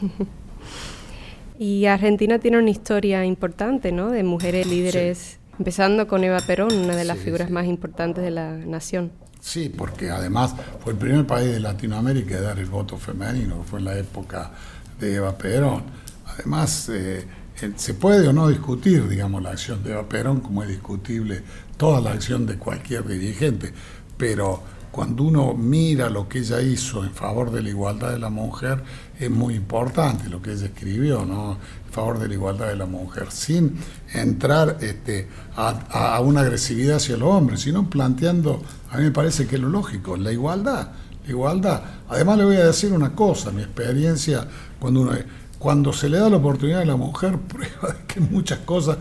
Y 1.57 1.86
Argentina 1.86 2.39
tiene 2.39 2.57
una 2.57 2.69
historia 2.69 3.25
importante, 3.25 3.91
¿no? 3.91 4.10
De 4.10 4.24
mujeres 4.24 4.67
líderes, 4.67 5.39
empezando 5.57 6.07
con 6.07 6.24
Eva 6.24 6.39
Perón, 6.39 6.74
una 6.74 6.95
de 6.95 7.05
las 7.05 7.19
figuras 7.19 7.50
más 7.50 7.67
importantes 7.67 8.24
de 8.24 8.31
la 8.31 8.53
nación. 8.57 9.12
Sí, 9.39 9.69
porque 9.69 10.10
además 10.10 10.55
fue 10.79 10.93
el 10.93 11.00
primer 11.00 11.27
país 11.27 11.51
de 11.51 11.60
Latinoamérica 11.60 12.36
de 12.36 12.41
dar 12.41 12.60
el 12.60 12.65
voto 12.65 12.98
femenino, 12.98 13.63
fue 13.63 13.79
en 13.79 13.86
la 13.86 13.98
época 13.98 14.51
de 15.00 15.15
Eva 15.15 15.38
Perón. 15.38 15.83
Además, 16.25 16.89
eh, 16.89 17.25
se 17.75 17.93
puede 17.93 18.27
o 18.27 18.33
no 18.33 18.48
discutir, 18.48 19.07
digamos, 19.07 19.43
la 19.43 19.51
acción 19.51 19.83
de 19.83 19.91
Eva 19.91 20.07
Perón, 20.07 20.39
como 20.39 20.63
es 20.63 20.69
discutible 20.69 21.43
toda 21.77 22.01
la 22.01 22.12
acción 22.12 22.45
de 22.45 22.57
cualquier 22.57 23.05
dirigente, 23.05 23.74
pero 24.17 24.63
cuando 24.93 25.23
uno 25.23 25.55
mira 25.55 26.07
lo 26.07 26.29
que 26.29 26.38
ella 26.38 26.62
hizo 26.62 27.03
en 27.03 27.15
favor 27.15 27.50
de 27.50 27.63
la 27.63 27.69
igualdad 27.69 28.12
de 28.12 28.19
la 28.19 28.29
mujer, 28.29 28.83
es 29.19 29.27
muy 29.27 29.55
importante 29.55 30.29
lo 30.29 30.39
que 30.39 30.51
ella 30.51 30.67
escribió, 30.67 31.25
¿no? 31.25 31.57
En 31.88 31.91
favor 31.91 32.19
de 32.19 32.27
la 32.27 32.35
igualdad 32.35 32.67
de 32.67 32.75
la 32.75 32.85
mujer, 32.85 33.31
sin 33.31 33.75
entrar 34.13 34.77
este, 34.81 35.27
a, 35.55 36.21
una 36.21 36.41
agresividad 36.41 36.97
hacia 36.97 37.17
los 37.17 37.27
hombres, 37.27 37.62
sino 37.62 37.89
planteando, 37.89 38.62
a 38.91 38.97
mí 38.97 39.05
me 39.05 39.12
parece 39.12 39.47
que 39.47 39.55
es 39.55 39.62
lo 39.63 39.69
lógico, 39.69 40.15
la 40.15 40.31
igualdad. 40.31 40.89
Igualdad. 41.27 41.81
Además 42.09 42.38
le 42.38 42.45
voy 42.45 42.57
a 42.57 42.65
decir 42.65 42.93
una 42.93 43.15
cosa, 43.15 43.50
mi 43.50 43.63
experiencia 43.63 44.47
cuando 44.79 45.01
uno 45.01 45.13
cuando 45.57 45.91
se 45.91 46.07
le 46.07 46.19
da 46.19 46.29
la 46.29 46.38
oportunidad 46.38 46.81
a 46.81 46.85
la 46.85 46.97
mujer, 46.97 47.39
prueba 47.47 47.95
de 47.97 48.05
que 48.05 48.19
muchas 48.19 48.59
cosas 48.59 48.97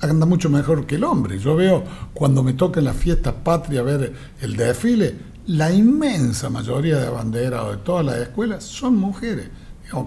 anda 0.00 0.26
mucho 0.26 0.50
mejor 0.50 0.86
que 0.86 0.96
el 0.96 1.04
hombre. 1.04 1.38
Yo 1.38 1.56
veo 1.56 1.84
cuando 2.14 2.42
me 2.42 2.52
toca 2.52 2.80
en 2.80 2.86
las 2.86 2.96
fiestas 2.96 3.34
patrias 3.44 3.84
ver 3.84 4.12
el 4.40 4.56
desfile, 4.56 5.14
la 5.46 5.72
inmensa 5.72 6.50
mayoría 6.50 6.98
de 6.98 7.08
banderados 7.08 7.76
de 7.76 7.82
todas 7.82 8.04
las 8.04 8.16
escuelas 8.16 8.64
son 8.64 8.96
mujeres. 8.96 9.48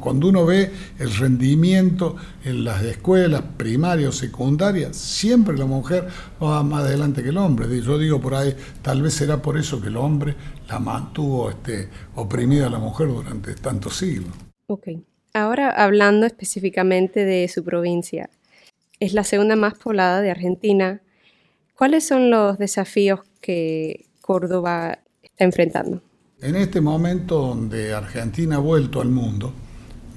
Cuando 0.01 0.27
uno 0.27 0.45
ve 0.45 0.71
el 0.99 1.15
rendimiento 1.15 2.17
en 2.43 2.65
las 2.65 2.83
escuelas 2.83 3.41
primarias 3.55 4.09
o 4.09 4.11
secundarias, 4.11 4.97
siempre 4.97 5.57
la 5.57 5.65
mujer 5.65 6.09
va 6.43 6.61
más 6.63 6.83
adelante 6.83 7.23
que 7.23 7.29
el 7.29 7.37
hombre. 7.37 7.81
Yo 7.81 7.97
digo 7.97 8.19
por 8.19 8.35
ahí, 8.35 8.53
tal 8.81 9.01
vez 9.01 9.13
será 9.13 9.41
por 9.41 9.57
eso 9.57 9.81
que 9.81 9.87
el 9.87 9.95
hombre 9.95 10.35
la 10.67 10.79
mantuvo 10.79 11.49
este, 11.49 11.87
oprimida 12.15 12.67
a 12.67 12.69
la 12.69 12.79
mujer 12.79 13.07
durante 13.07 13.55
tantos 13.55 13.95
siglos. 13.95 14.33
Ok. 14.67 14.87
Ahora 15.33 15.69
hablando 15.69 16.25
específicamente 16.25 17.23
de 17.23 17.47
su 17.47 17.63
provincia, 17.63 18.29
es 18.99 19.13
la 19.13 19.23
segunda 19.23 19.55
más 19.55 19.75
poblada 19.75 20.21
de 20.21 20.31
Argentina. 20.31 21.01
¿Cuáles 21.75 22.05
son 22.05 22.29
los 22.29 22.57
desafíos 22.57 23.21
que 23.41 24.07
Córdoba 24.21 24.99
está 25.23 25.45
enfrentando? 25.45 26.01
En 26.41 26.55
este 26.55 26.81
momento 26.81 27.39
donde 27.39 27.93
Argentina 27.93 28.57
ha 28.57 28.59
vuelto 28.59 29.01
al 29.01 29.09
mundo, 29.09 29.53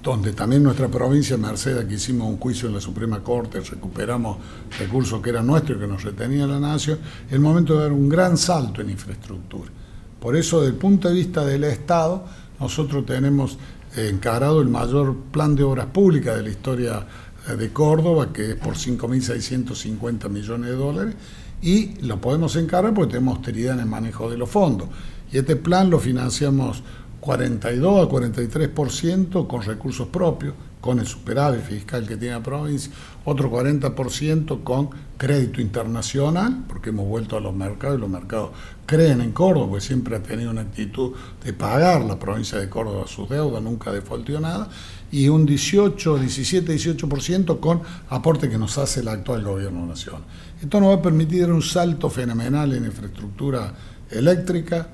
donde 0.02 0.32
también 0.32 0.62
nuestra 0.62 0.88
provincia, 0.88 1.36
Mercedes, 1.36 1.84
que 1.84 1.94
hicimos 1.94 2.28
un 2.28 2.38
juicio 2.38 2.68
en 2.68 2.74
la 2.74 2.80
Suprema 2.80 3.22
Corte, 3.22 3.60
recuperamos 3.60 4.38
recursos 4.78 5.22
que 5.22 5.30
eran 5.30 5.46
nuestros 5.46 5.78
y 5.78 5.80
que 5.80 5.86
nos 5.86 6.02
retenía 6.02 6.46
la 6.46 6.58
nación, 6.58 6.98
el 7.30 7.38
momento 7.38 7.76
de 7.76 7.82
dar 7.82 7.92
un 7.92 8.08
gran 8.08 8.36
salto 8.36 8.80
en 8.80 8.90
infraestructura. 8.90 9.70
Por 10.18 10.36
eso, 10.36 10.60
desde 10.60 10.74
el 10.74 10.78
punto 10.78 11.08
de 11.08 11.14
vista 11.14 11.44
del 11.44 11.64
Estado, 11.64 12.24
nosotros 12.58 13.06
tenemos 13.06 13.58
encarado 13.96 14.60
el 14.60 14.68
mayor 14.68 15.16
plan 15.30 15.54
de 15.54 15.62
obras 15.62 15.86
públicas 15.86 16.36
de 16.36 16.42
la 16.42 16.50
historia 16.50 17.06
de 17.48 17.72
Córdoba, 17.72 18.32
que 18.32 18.50
es 18.50 18.56
por 18.56 18.74
5.650 18.74 20.28
millones 20.28 20.70
de 20.70 20.76
dólares, 20.76 21.14
y 21.60 21.94
lo 22.00 22.20
podemos 22.20 22.56
encargar 22.56 22.94
porque 22.94 23.12
tenemos 23.12 23.36
austeridad 23.36 23.74
en 23.74 23.80
el 23.80 23.86
manejo 23.86 24.30
de 24.30 24.36
los 24.36 24.50
fondos. 24.50 24.88
Y 25.32 25.38
este 25.38 25.56
plan 25.56 25.90
lo 25.90 25.98
financiamos 25.98 26.82
42 27.20 28.06
a 28.06 28.10
43% 28.10 29.46
con 29.46 29.62
recursos 29.62 30.08
propios, 30.08 30.54
con 30.80 30.98
el 30.98 31.06
superávit 31.06 31.62
fiscal 31.62 32.06
que 32.06 32.16
tiene 32.16 32.34
la 32.34 32.42
provincia, 32.42 32.92
otro 33.24 33.48
40% 33.48 34.64
con 34.64 34.90
crédito 35.16 35.60
internacional, 35.60 36.64
porque 36.68 36.90
hemos 36.90 37.06
vuelto 37.06 37.36
a 37.36 37.40
los 37.40 37.54
mercados 37.54 37.96
y 37.96 38.00
los 38.00 38.10
mercados 38.10 38.50
creen 38.84 39.20
en 39.20 39.30
Córdoba, 39.30 39.68
porque 39.68 39.84
siempre 39.84 40.16
ha 40.16 40.22
tenido 40.24 40.50
una 40.50 40.62
actitud 40.62 41.12
de 41.44 41.52
pagar 41.52 42.02
la 42.02 42.18
provincia 42.18 42.58
de 42.58 42.68
Córdoba 42.68 43.06
sus 43.06 43.28
deudas, 43.28 43.62
nunca 43.62 43.92
defaultió 43.92 44.40
nada, 44.40 44.68
y 45.12 45.28
un 45.28 45.46
18, 45.46 46.18
17, 46.18 46.74
18% 46.74 47.60
con 47.60 47.82
aporte 48.08 48.48
que 48.48 48.58
nos 48.58 48.78
hace 48.78 49.00
el 49.00 49.08
actual 49.08 49.44
gobierno 49.44 49.86
nacional. 49.86 50.22
Esto 50.60 50.80
nos 50.80 50.90
va 50.90 50.94
a 50.94 51.02
permitir 51.02 51.50
un 51.52 51.62
salto 51.62 52.10
fenomenal 52.10 52.72
en 52.72 52.86
infraestructura 52.86 53.72
eléctrica, 54.10 54.88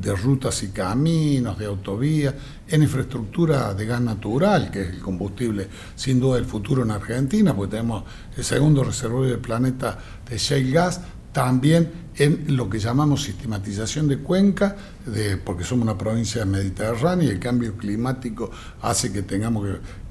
de 0.00 0.14
rutas 0.14 0.62
y 0.64 0.68
caminos, 0.68 1.58
de 1.58 1.66
autovías, 1.66 2.34
en 2.68 2.82
infraestructura 2.82 3.74
de 3.74 3.86
gas 3.86 4.00
natural, 4.00 4.70
que 4.70 4.82
es 4.82 4.88
el 4.90 5.00
combustible 5.00 5.68
sin 5.94 6.18
duda 6.18 6.36
del 6.36 6.46
futuro 6.46 6.82
en 6.82 6.90
Argentina, 6.90 7.54
porque 7.54 7.76
tenemos 7.76 8.04
el 8.36 8.42
segundo 8.42 8.82
reservorio 8.82 9.30
del 9.30 9.40
planeta 9.40 9.96
de 10.28 10.36
shale 10.36 10.70
gas, 10.70 11.00
también 11.32 12.03
en 12.16 12.56
lo 12.56 12.68
que 12.70 12.78
llamamos 12.78 13.24
sistematización 13.24 14.08
de 14.08 14.18
cuenca, 14.18 14.76
de, 15.06 15.36
porque 15.36 15.64
somos 15.64 15.84
una 15.84 15.98
provincia 15.98 16.44
mediterránea 16.44 17.26
y 17.26 17.30
el 17.30 17.40
cambio 17.40 17.76
climático 17.76 18.50
hace 18.82 19.12
que 19.12 19.22
tengamos 19.22 19.66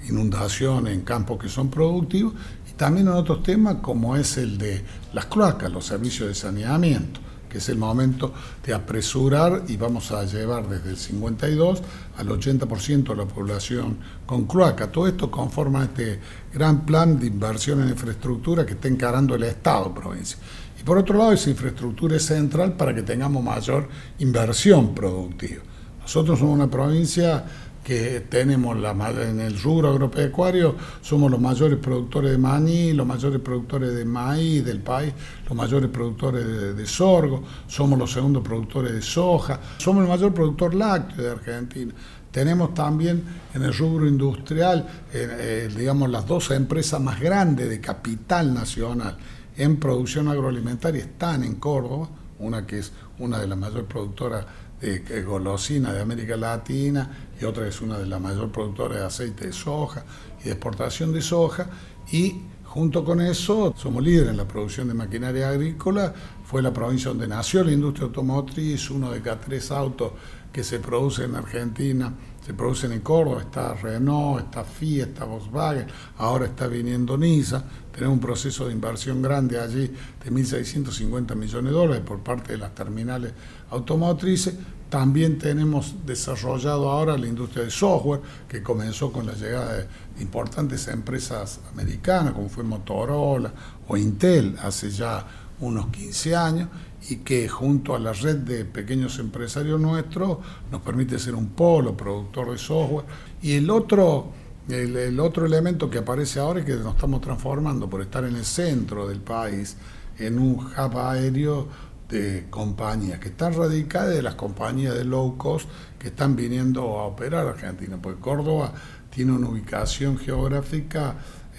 inundaciones 0.09 0.93
en 0.93 1.01
campos 1.01 1.39
que 1.41 1.49
son 1.49 1.69
productivos, 1.69 2.33
y 2.69 2.73
también 2.73 3.07
en 3.07 3.13
otros 3.13 3.43
temas 3.43 3.75
como 3.81 4.15
es 4.17 4.37
el 4.37 4.57
de 4.57 4.83
las 5.13 5.25
cloacas, 5.25 5.71
los 5.71 5.85
servicios 5.85 6.27
de 6.27 6.35
saneamiento 6.35 7.19
que 7.53 7.59
es 7.59 7.69
el 7.69 7.77
momento 7.77 8.33
de 8.65 8.73
apresurar 8.73 9.65
y 9.67 9.77
vamos 9.77 10.11
a 10.11 10.25
llevar 10.25 10.67
desde 10.67 10.89
el 10.89 10.97
52 10.97 11.83
al 12.17 12.27
80% 12.27 13.09
de 13.09 13.15
la 13.15 13.25
población 13.25 13.99
con 14.25 14.47
cloaca. 14.47 14.91
Todo 14.91 15.07
esto 15.07 15.29
conforma 15.29 15.83
este 15.83 16.19
gran 16.51 16.83
plan 16.83 17.19
de 17.19 17.27
inversión 17.27 17.83
en 17.83 17.89
infraestructura 17.89 18.65
que 18.65 18.73
está 18.73 18.87
encarando 18.87 19.35
el 19.35 19.43
Estado 19.43 19.93
provincia. 19.93 20.39
Por 20.83 20.97
otro 20.97 21.17
lado, 21.17 21.31
esa 21.31 21.49
infraestructura 21.49 22.17
es 22.17 22.25
central 22.25 22.73
para 22.73 22.93
que 22.93 23.03
tengamos 23.03 23.41
mayor 23.41 23.87
inversión 24.19 24.93
productiva. 24.93 25.63
Nosotros 26.01 26.39
somos 26.39 26.55
una 26.55 26.69
provincia 26.69 27.45
que 27.81 28.25
tenemos 28.29 28.77
en 28.77 29.39
el 29.39 29.61
rubro 29.61 29.89
agropecuario, 29.89 30.75
somos 31.01 31.31
los 31.31 31.39
mayores 31.39 31.77
productores 31.79 32.31
de 32.31 32.37
maní, 32.37 32.93
los 32.93 33.05
mayores 33.07 33.39
productores 33.39 33.93
de 33.93 34.03
maíz 34.03 34.63
del 34.65 34.79
país, 34.79 35.13
los 35.47 35.55
mayores 35.55 35.89
productores 35.89 36.75
de, 36.75 36.85
sorgo, 36.85 37.43
somos 37.67 37.97
los 37.97 38.11
segundos 38.11 38.43
productores 38.43 38.93
de 38.93 39.01
soja, 39.01 39.59
somos 39.77 40.03
el 40.03 40.09
mayor 40.09 40.33
productor 40.33 40.73
lácteo 40.73 41.23
de 41.23 41.31
Argentina. 41.31 41.93
Tenemos 42.31 42.73
también 42.73 43.23
en 43.53 43.63
el 43.63 43.73
rubro 43.73 44.07
industrial, 44.07 44.87
eh, 45.13 45.69
digamos, 45.75 46.09
las 46.09 46.25
dos 46.25 46.51
empresas 46.51 46.99
más 46.99 47.19
grandes 47.19 47.69
de 47.69 47.79
capital 47.79 48.53
nacional 48.53 49.17
en 49.57 49.77
producción 49.77 50.27
agroalimentaria. 50.27 51.01
Están 51.01 51.43
en 51.43 51.55
Córdoba, 51.55 52.09
una 52.39 52.65
que 52.65 52.79
es 52.79 52.91
una 53.19 53.39
de 53.39 53.47
las 53.47 53.57
mayores 53.57 53.85
productoras 53.85 54.45
de 54.81 55.23
golosina 55.23 55.93
de 55.93 56.01
América 56.01 56.35
Latina 56.35 57.09
y 57.39 57.45
otra 57.45 57.65
es 57.65 57.79
una 57.79 57.97
de 57.97 58.05
las 58.05 58.19
mayores 58.19 58.51
productoras 58.51 58.97
de 58.97 59.05
aceite 59.05 59.47
de 59.47 59.53
soja 59.53 60.03
y 60.41 60.45
de 60.45 60.51
exportación 60.51 61.13
de 61.13 61.21
soja. 61.21 61.69
Y 62.11 62.41
junto 62.65 63.05
con 63.05 63.21
eso 63.21 63.73
somos 63.77 64.03
líderes 64.03 64.31
en 64.31 64.37
la 64.37 64.47
producción 64.47 64.89
de 64.89 64.93
maquinaria 64.93 65.49
agrícola, 65.49 66.13
fue 66.43 66.61
la 66.61 66.73
provincia 66.73 67.09
donde 67.09 67.27
nació 67.27 67.63
la 67.63 67.71
industria 67.71 68.07
automotriz, 68.07 68.89
uno 68.89 69.11
de 69.11 69.21
cada 69.21 69.39
tres 69.39 69.71
autos 69.71 70.11
que 70.51 70.63
se 70.63 70.79
producen 70.79 71.31
en 71.31 71.35
Argentina 71.37 72.13
se 72.45 72.53
producen 72.53 72.91
en 72.91 72.99
Córdoba, 72.99 73.41
está 73.41 73.73
Renault, 73.73 74.45
está 74.45 74.63
Fiat, 74.63 75.09
está 75.09 75.25
Volkswagen, 75.25 75.87
ahora 76.17 76.45
está 76.47 76.67
viniendo 76.67 77.17
Nisa, 77.17 77.63
tenemos 77.93 78.15
un 78.15 78.19
proceso 78.19 78.67
de 78.67 78.73
inversión 78.73 79.21
grande 79.21 79.59
allí 79.59 79.87
de 79.87 80.31
1.650 80.31 81.35
millones 81.35 81.71
de 81.71 81.77
dólares 81.77 82.03
por 82.05 82.19
parte 82.19 82.53
de 82.53 82.57
las 82.57 82.75
terminales 82.75 83.31
automotrices, 83.69 84.55
también 84.89 85.39
tenemos 85.39 86.05
desarrollado 86.05 86.91
ahora 86.91 87.17
la 87.17 87.25
industria 87.25 87.63
de 87.63 87.71
software, 87.71 88.21
que 88.47 88.61
comenzó 88.61 89.11
con 89.11 89.25
la 89.25 89.33
llegada 89.33 89.77
de 89.77 89.87
importantes 90.19 90.87
empresas 90.87 91.61
americanas, 91.71 92.33
como 92.33 92.49
fue 92.49 92.63
Motorola 92.63 93.51
o 93.87 93.97
Intel 93.97 94.55
hace 94.61 94.91
ya 94.91 95.25
unos 95.61 95.87
15 95.87 96.35
años, 96.35 96.69
y 97.09 97.17
que 97.17 97.49
junto 97.49 97.95
a 97.95 97.99
la 97.99 98.13
red 98.13 98.37
de 98.37 98.65
pequeños 98.65 99.19
empresarios 99.19 99.79
nuestros 99.79 100.37
nos 100.71 100.81
permite 100.81 101.19
ser 101.19 101.35
un 101.35 101.49
polo 101.49 101.95
productor 101.97 102.51
de 102.51 102.57
software. 102.57 103.05
Y 103.41 103.53
el 103.53 103.69
otro, 103.69 104.31
el, 104.69 105.19
otro 105.19 105.45
elemento 105.45 105.89
que 105.89 105.97
aparece 105.97 106.39
ahora 106.39 106.61
es 106.61 106.65
que 106.65 106.75
nos 106.75 106.95
estamos 106.95 107.21
transformando 107.21 107.89
por 107.89 108.01
estar 108.01 108.23
en 108.23 108.35
el 108.35 108.45
centro 108.45 109.07
del 109.07 109.19
país 109.19 109.75
en 110.17 110.39
un 110.39 110.55
hub 110.55 110.97
aéreo 110.97 111.67
de 112.07 112.45
compañías 112.49 113.19
que 113.19 113.29
están 113.29 113.53
radicadas 113.53 114.13
de 114.13 114.21
las 114.21 114.35
compañías 114.35 114.93
de 114.93 115.03
low 115.03 115.37
cost 115.37 115.67
que 115.97 116.09
están 116.09 116.35
viniendo 116.35 116.99
a 116.99 117.05
operar 117.05 117.47
a 117.47 117.51
Argentina, 117.51 117.97
porque 118.01 118.19
Córdoba 118.19 118.73
tiene 119.09 119.31
una 119.31 119.49
ubicación 119.49 120.17
geográfica 120.17 121.15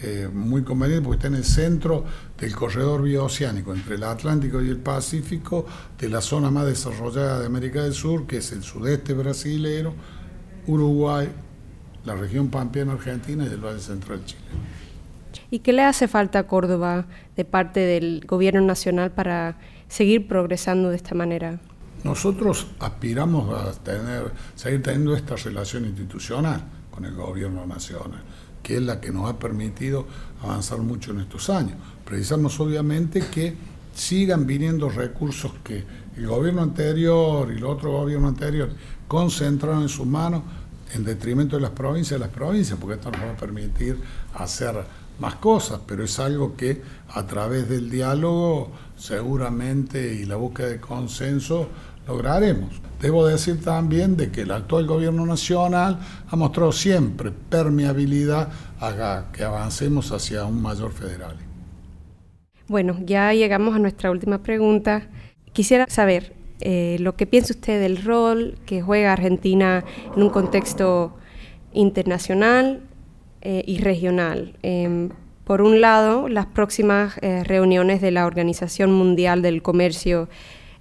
eh, 0.06 0.28
muy 0.28 0.62
conveniente 0.62 1.02
porque 1.02 1.16
está 1.16 1.28
en 1.28 1.36
el 1.36 1.44
centro 1.44 2.04
del 2.38 2.54
corredor 2.54 3.00
bioceánico 3.00 3.72
entre 3.72 3.94
el 3.94 4.04
Atlántico 4.04 4.60
y 4.60 4.68
el 4.68 4.76
Pacífico, 4.76 5.64
de 5.98 6.10
la 6.10 6.20
zona 6.20 6.50
más 6.50 6.66
desarrollada 6.66 7.40
de 7.40 7.46
América 7.46 7.82
del 7.82 7.94
Sur, 7.94 8.26
que 8.26 8.36
es 8.36 8.52
el 8.52 8.62
sudeste 8.62 9.14
brasilero, 9.14 9.94
Uruguay, 10.66 11.30
la 12.04 12.14
región 12.16 12.48
pampeana 12.48 12.92
argentina 12.92 13.44
y 13.44 13.46
el 13.46 13.64
Valle 13.64 13.80
Central 13.80 14.22
Chile. 14.26 14.42
¿Y 15.50 15.60
qué 15.60 15.72
le 15.72 15.84
hace 15.84 16.06
falta 16.06 16.40
a 16.40 16.46
Córdoba 16.46 17.06
de 17.34 17.46
parte 17.46 17.80
del 17.80 18.26
gobierno 18.26 18.60
nacional 18.60 19.10
para 19.10 19.56
seguir 19.88 20.28
progresando 20.28 20.90
de 20.90 20.96
esta 20.96 21.14
manera? 21.14 21.60
Nosotros 22.02 22.66
aspiramos 22.78 23.58
a 23.58 23.72
tener, 23.82 24.32
seguir 24.54 24.82
teniendo 24.82 25.16
esta 25.16 25.36
relación 25.36 25.86
institucional 25.86 26.62
con 26.90 27.06
el 27.06 27.14
gobierno 27.14 27.66
nacional 27.66 28.22
que 28.64 28.76
es 28.76 28.82
la 28.82 29.00
que 29.00 29.12
nos 29.12 29.30
ha 29.30 29.38
permitido 29.38 30.06
avanzar 30.42 30.78
mucho 30.78 31.12
en 31.12 31.20
estos 31.20 31.50
años. 31.50 31.76
Precisamos 32.04 32.58
obviamente 32.58 33.20
que 33.20 33.54
sigan 33.94 34.46
viniendo 34.46 34.88
recursos 34.88 35.52
que 35.62 35.84
el 36.16 36.26
gobierno 36.26 36.62
anterior 36.62 37.52
y 37.52 37.58
el 37.58 37.64
otro 37.64 37.92
gobierno 37.92 38.26
anterior 38.26 38.70
concentraron 39.06 39.82
en 39.82 39.88
sus 39.88 40.06
manos 40.06 40.42
en 40.94 41.04
detrimento 41.04 41.56
de 41.56 41.62
las 41.62 41.72
provincias, 41.72 42.18
de 42.18 42.26
las 42.26 42.34
provincias, 42.34 42.78
porque 42.80 42.94
esto 42.96 43.10
nos 43.10 43.20
va 43.20 43.32
a 43.32 43.36
permitir 43.36 43.98
hacer 44.34 44.84
más 45.18 45.36
cosas, 45.36 45.80
pero 45.86 46.04
es 46.04 46.18
algo 46.18 46.56
que 46.56 46.82
a 47.10 47.26
través 47.26 47.68
del 47.68 47.90
diálogo 47.90 48.72
seguramente 48.96 50.14
y 50.14 50.24
la 50.24 50.36
búsqueda 50.36 50.68
de 50.68 50.80
consenso 50.80 51.68
lograremos. 52.06 52.80
Debo 53.00 53.26
decir 53.26 53.62
también 53.62 54.16
de 54.16 54.30
que 54.30 54.42
el 54.42 54.50
actual 54.50 54.86
gobierno 54.86 55.26
nacional 55.26 55.98
ha 56.28 56.36
mostrado 56.36 56.72
siempre 56.72 57.30
permeabilidad 57.30 58.48
a 58.80 59.24
que 59.32 59.44
avancemos 59.44 60.10
hacia 60.12 60.44
un 60.44 60.62
mayor 60.62 60.92
federal. 60.92 61.36
Bueno, 62.66 62.96
ya 63.04 63.32
llegamos 63.34 63.74
a 63.74 63.78
nuestra 63.78 64.10
última 64.10 64.42
pregunta. 64.42 65.08
Quisiera 65.52 65.86
saber 65.88 66.32
eh, 66.60 66.96
lo 67.00 67.14
que 67.14 67.26
piensa 67.26 67.52
usted 67.52 67.80
del 67.80 68.02
rol 68.02 68.56
que 68.64 68.80
juega 68.80 69.12
Argentina 69.12 69.84
en 70.16 70.22
un 70.22 70.30
contexto 70.30 71.16
internacional 71.74 72.80
eh, 73.42 73.62
y 73.66 73.78
regional. 73.78 74.56
Em, 74.62 75.10
por 75.44 75.60
un 75.60 75.82
lado, 75.82 76.28
las 76.28 76.46
próximas 76.46 77.18
eh, 77.20 77.44
reuniones 77.44 78.00
de 78.00 78.12
la 78.12 78.24
Organización 78.24 78.92
Mundial 78.92 79.42
del 79.42 79.60
Comercio 79.60 80.30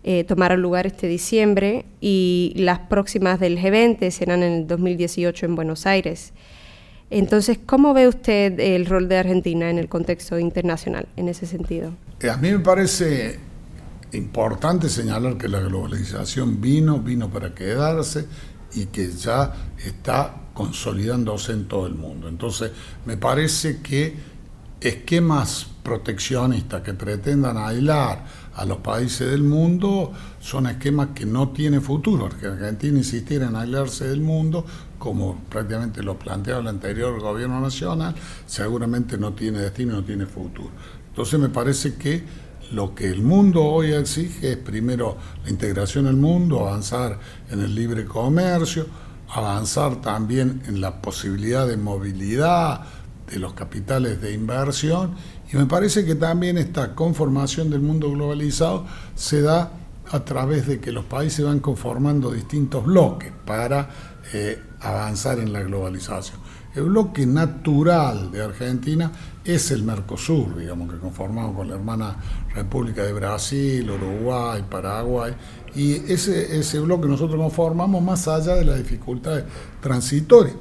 eh, 0.04 0.24
tomarán 0.26 0.62
lugar 0.62 0.86
este 0.86 1.08
diciembre 1.08 1.86
y 2.02 2.54
las 2.58 2.80
próximas 2.80 3.40
del 3.40 3.58
G20 3.58 4.12
serán 4.12 4.44
en 4.44 4.54
el 4.54 4.68
2018 4.68 5.46
en 5.46 5.56
Buenos 5.56 5.86
Aires. 5.86 6.34
Entonces, 7.10 7.60
¿cómo 7.66 7.94
ve 7.94 8.08
usted 8.08 8.60
el 8.60 8.86
rol 8.86 9.08
de 9.08 9.18
Argentina 9.18 9.70
en 9.70 9.78
el 9.78 9.88
contexto 9.88 10.40
internacional 10.40 11.08
en 11.16 11.30
ese 11.30 11.46
sentido? 11.46 11.94
Eh, 12.20 12.30
a 12.30 12.38
mí 12.38 12.52
me 12.52 12.60
parece 12.60 13.40
importante 14.14 14.90
señalar 14.90 15.38
que 15.38 15.48
la 15.48 15.60
globalización 15.60 16.60
vino, 16.60 17.00
vino 17.00 17.30
para 17.30 17.54
quedarse 17.54 18.28
y 18.76 18.88
que 18.88 19.10
ya 19.12 19.54
está 19.86 20.36
consolidándose 20.54 21.54
en 21.54 21.68
todo 21.68 21.88
el 21.88 21.96
mundo. 21.96 22.28
Entonces, 22.28 22.72
me 23.06 23.18
parece 23.18 23.82
que 23.82 24.16
esquemas 24.82 25.68
proteccionistas 25.82 26.82
que 26.82 26.94
pretendan 26.94 27.58
aislar 27.58 28.26
a 28.56 28.66
los 28.66 28.78
países 28.78 29.30
del 29.32 29.44
mundo 29.44 30.12
son 30.40 30.68
esquemas 30.68 31.10
que 31.16 31.26
no 31.26 31.50
tienen 31.50 31.82
futuro. 31.82 32.26
Argentina 32.26 32.98
insistiera 32.98 33.48
en 33.48 33.56
aislarse 33.56 34.08
del 34.08 34.22
mundo, 34.22 34.66
como 35.00 35.40
prácticamente 35.50 36.04
lo 36.04 36.18
planteaba 36.18 36.62
el 36.62 36.68
anterior 36.68 37.20
gobierno 37.20 37.60
nacional, 37.60 38.16
seguramente 38.46 39.18
no 39.18 39.34
tiene 39.34 39.60
destino, 39.60 39.94
no 39.94 40.04
tiene 40.04 40.26
futuro. 40.26 40.70
Entonces 41.10 41.40
me 41.40 41.50
parece 41.50 41.96
que 41.96 42.24
lo 42.72 42.96
que 42.96 43.10
el 43.10 43.22
mundo 43.22 43.64
hoy 43.64 43.92
exige 43.92 44.54
es 44.54 44.58
primero 44.58 45.18
la 45.44 45.50
integración 45.50 46.08
al 46.08 46.16
mundo, 46.16 46.68
avanzar 46.68 47.20
en 47.50 47.60
el 47.60 47.76
libre 47.76 48.06
comercio, 48.06 48.88
avanzar 49.30 50.02
también 50.02 50.62
en 50.68 50.80
la 50.80 51.02
posibilidad 51.02 51.68
de 51.68 51.78
movilidad 51.78 52.82
de 53.30 53.40
los 53.40 53.54
capitales 53.54 54.22
de 54.22 54.34
inversión 54.34 55.16
y 55.52 55.58
me 55.58 55.66
parece 55.66 56.06
que 56.06 56.16
también 56.16 56.58
esta 56.58 56.96
conformación 56.96 57.70
del 57.70 57.82
mundo 57.82 58.12
globalizado 58.12 58.86
se 59.16 59.42
da 59.42 59.72
a 60.12 60.20
través 60.26 60.68
de 60.68 60.80
que 60.80 60.92
los 60.92 61.06
países 61.06 61.46
van 61.46 61.60
conformando 61.60 62.32
distintos 62.32 62.86
bloques 62.86 63.32
para 63.46 63.90
eh, 64.34 64.62
avanzar 64.82 65.40
en 65.40 65.54
la 65.54 65.62
globalización. 65.62 66.40
El 66.76 66.84
bloque 66.84 67.26
natural 67.26 68.32
de 68.32 68.44
Argentina 68.44 69.12
es 69.46 69.70
el 69.70 69.84
Mercosur, 69.84 70.58
digamos, 70.58 70.92
que 70.92 70.98
conformamos 70.98 71.56
con 71.56 71.70
la 71.70 71.76
hermana 71.76 72.16
República 72.56 73.04
de 73.04 73.14
Brasil, 73.14 73.90
Uruguay, 73.90 74.64
Paraguay, 74.68 75.34
y 75.76 76.12
ese, 76.12 76.58
ese 76.58 76.80
bloque 76.80 77.08
nosotros 77.08 77.40
conformamos 77.40 78.02
más 78.02 78.28
allá 78.28 78.56
de 78.56 78.66
las 78.66 78.78
dificultades 78.78 79.46
transitorias 79.82 80.56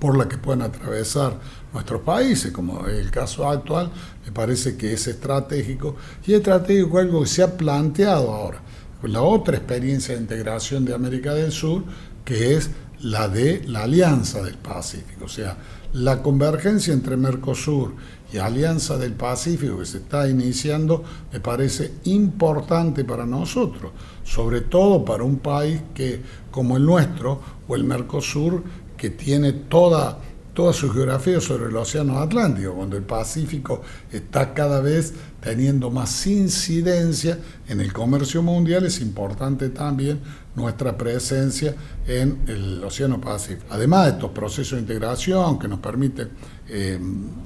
por 0.00 0.16
las 0.16 0.26
que 0.26 0.36
pueden 0.36 0.62
atravesar 0.62 1.38
nuestros 1.76 2.00
países, 2.00 2.52
como 2.52 2.86
el 2.86 3.10
caso 3.10 3.46
actual, 3.46 3.90
me 4.24 4.32
parece 4.32 4.78
que 4.78 4.94
es 4.94 5.06
estratégico 5.06 5.94
y 6.26 6.32
es 6.32 6.38
estratégico 6.38 6.98
algo 6.98 7.20
que 7.20 7.26
se 7.26 7.42
ha 7.42 7.54
planteado 7.54 8.32
ahora, 8.32 8.62
la 9.02 9.20
otra 9.20 9.58
experiencia 9.58 10.14
de 10.14 10.22
integración 10.22 10.86
de 10.86 10.94
América 10.94 11.34
del 11.34 11.52
Sur, 11.52 11.84
que 12.24 12.56
es 12.56 12.70
la 13.00 13.28
de 13.28 13.62
la 13.66 13.82
Alianza 13.82 14.42
del 14.42 14.54
Pacífico, 14.54 15.26
o 15.26 15.28
sea, 15.28 15.58
la 15.92 16.22
convergencia 16.22 16.94
entre 16.94 17.18
Mercosur 17.18 17.94
y 18.32 18.38
Alianza 18.38 18.96
del 18.96 19.12
Pacífico 19.12 19.78
que 19.78 19.86
se 19.86 19.98
está 19.98 20.28
iniciando 20.28 21.04
me 21.30 21.40
parece 21.40 21.92
importante 22.04 23.04
para 23.04 23.26
nosotros, 23.26 23.92
sobre 24.24 24.62
todo 24.62 25.04
para 25.04 25.24
un 25.24 25.40
país 25.40 25.80
que 25.94 26.22
como 26.50 26.78
el 26.78 26.86
nuestro 26.86 27.40
o 27.68 27.76
el 27.76 27.84
Mercosur 27.84 28.62
que 28.96 29.10
tiene 29.10 29.52
toda 29.52 30.18
toda 30.56 30.72
su 30.72 30.90
geografía 30.90 31.38
sobre 31.38 31.66
el 31.66 31.76
Océano 31.76 32.18
Atlántico, 32.18 32.72
cuando 32.72 32.96
el 32.96 33.02
Pacífico 33.02 33.82
está 34.10 34.54
cada 34.54 34.80
vez 34.80 35.12
teniendo 35.42 35.90
más 35.90 36.26
incidencia 36.26 37.38
en 37.68 37.82
el 37.82 37.92
comercio 37.92 38.42
mundial, 38.42 38.86
es 38.86 39.02
importante 39.02 39.68
también 39.68 40.18
nuestra 40.54 40.96
presencia 40.96 41.74
en 42.06 42.38
el 42.46 42.82
Océano 42.82 43.20
Pacífico. 43.20 43.66
Además 43.68 44.06
de 44.06 44.12
estos 44.12 44.30
procesos 44.30 44.76
de 44.76 44.80
integración 44.80 45.58
que 45.58 45.68
nos 45.68 45.80
permiten 45.80 46.30
eh, 46.68 46.98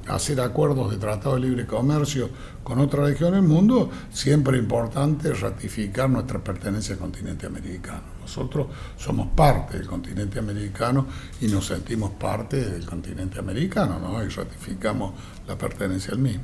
hacer 0.07 0.41
acuerdos 0.41 0.91
de 0.91 0.97
tratado 0.97 1.35
de 1.35 1.43
libre 1.43 1.67
comercio 1.67 2.31
con 2.63 2.79
otras 2.79 3.07
regiones 3.07 3.41
del 3.41 3.49
mundo, 3.49 3.91
siempre 4.11 4.57
es 4.57 4.63
importante 4.63 5.33
ratificar 5.35 6.09
nuestra 6.09 6.43
pertenencia 6.43 6.95
al 6.95 7.01
continente 7.01 7.47
americano. 7.47 8.03
Nosotros 8.23 8.69
somos 8.97 9.29
parte 9.29 9.79
del 9.79 9.87
continente 9.87 10.39
americano 10.39 11.07
y 11.41 11.49
nos 11.49 11.67
sentimos 11.67 12.13
parte 12.13 12.65
del 12.65 12.87
continente 12.87 13.39
americano, 13.39 13.99
¿no? 13.99 14.23
Y 14.25 14.29
ratificamos 14.29 15.13
la 15.47 15.59
pertenencia 15.59 16.13
al 16.13 16.21
mismo. 16.21 16.43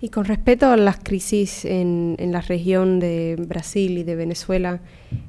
Y 0.00 0.08
con 0.08 0.24
respecto 0.24 0.66
a 0.66 0.76
las 0.76 0.98
crisis 0.98 1.64
en, 1.64 2.16
en, 2.18 2.32
la 2.32 2.40
región 2.40 2.98
de 2.98 3.36
Brasil 3.48 3.98
y 3.98 4.02
de 4.02 4.16
Venezuela, 4.16 4.80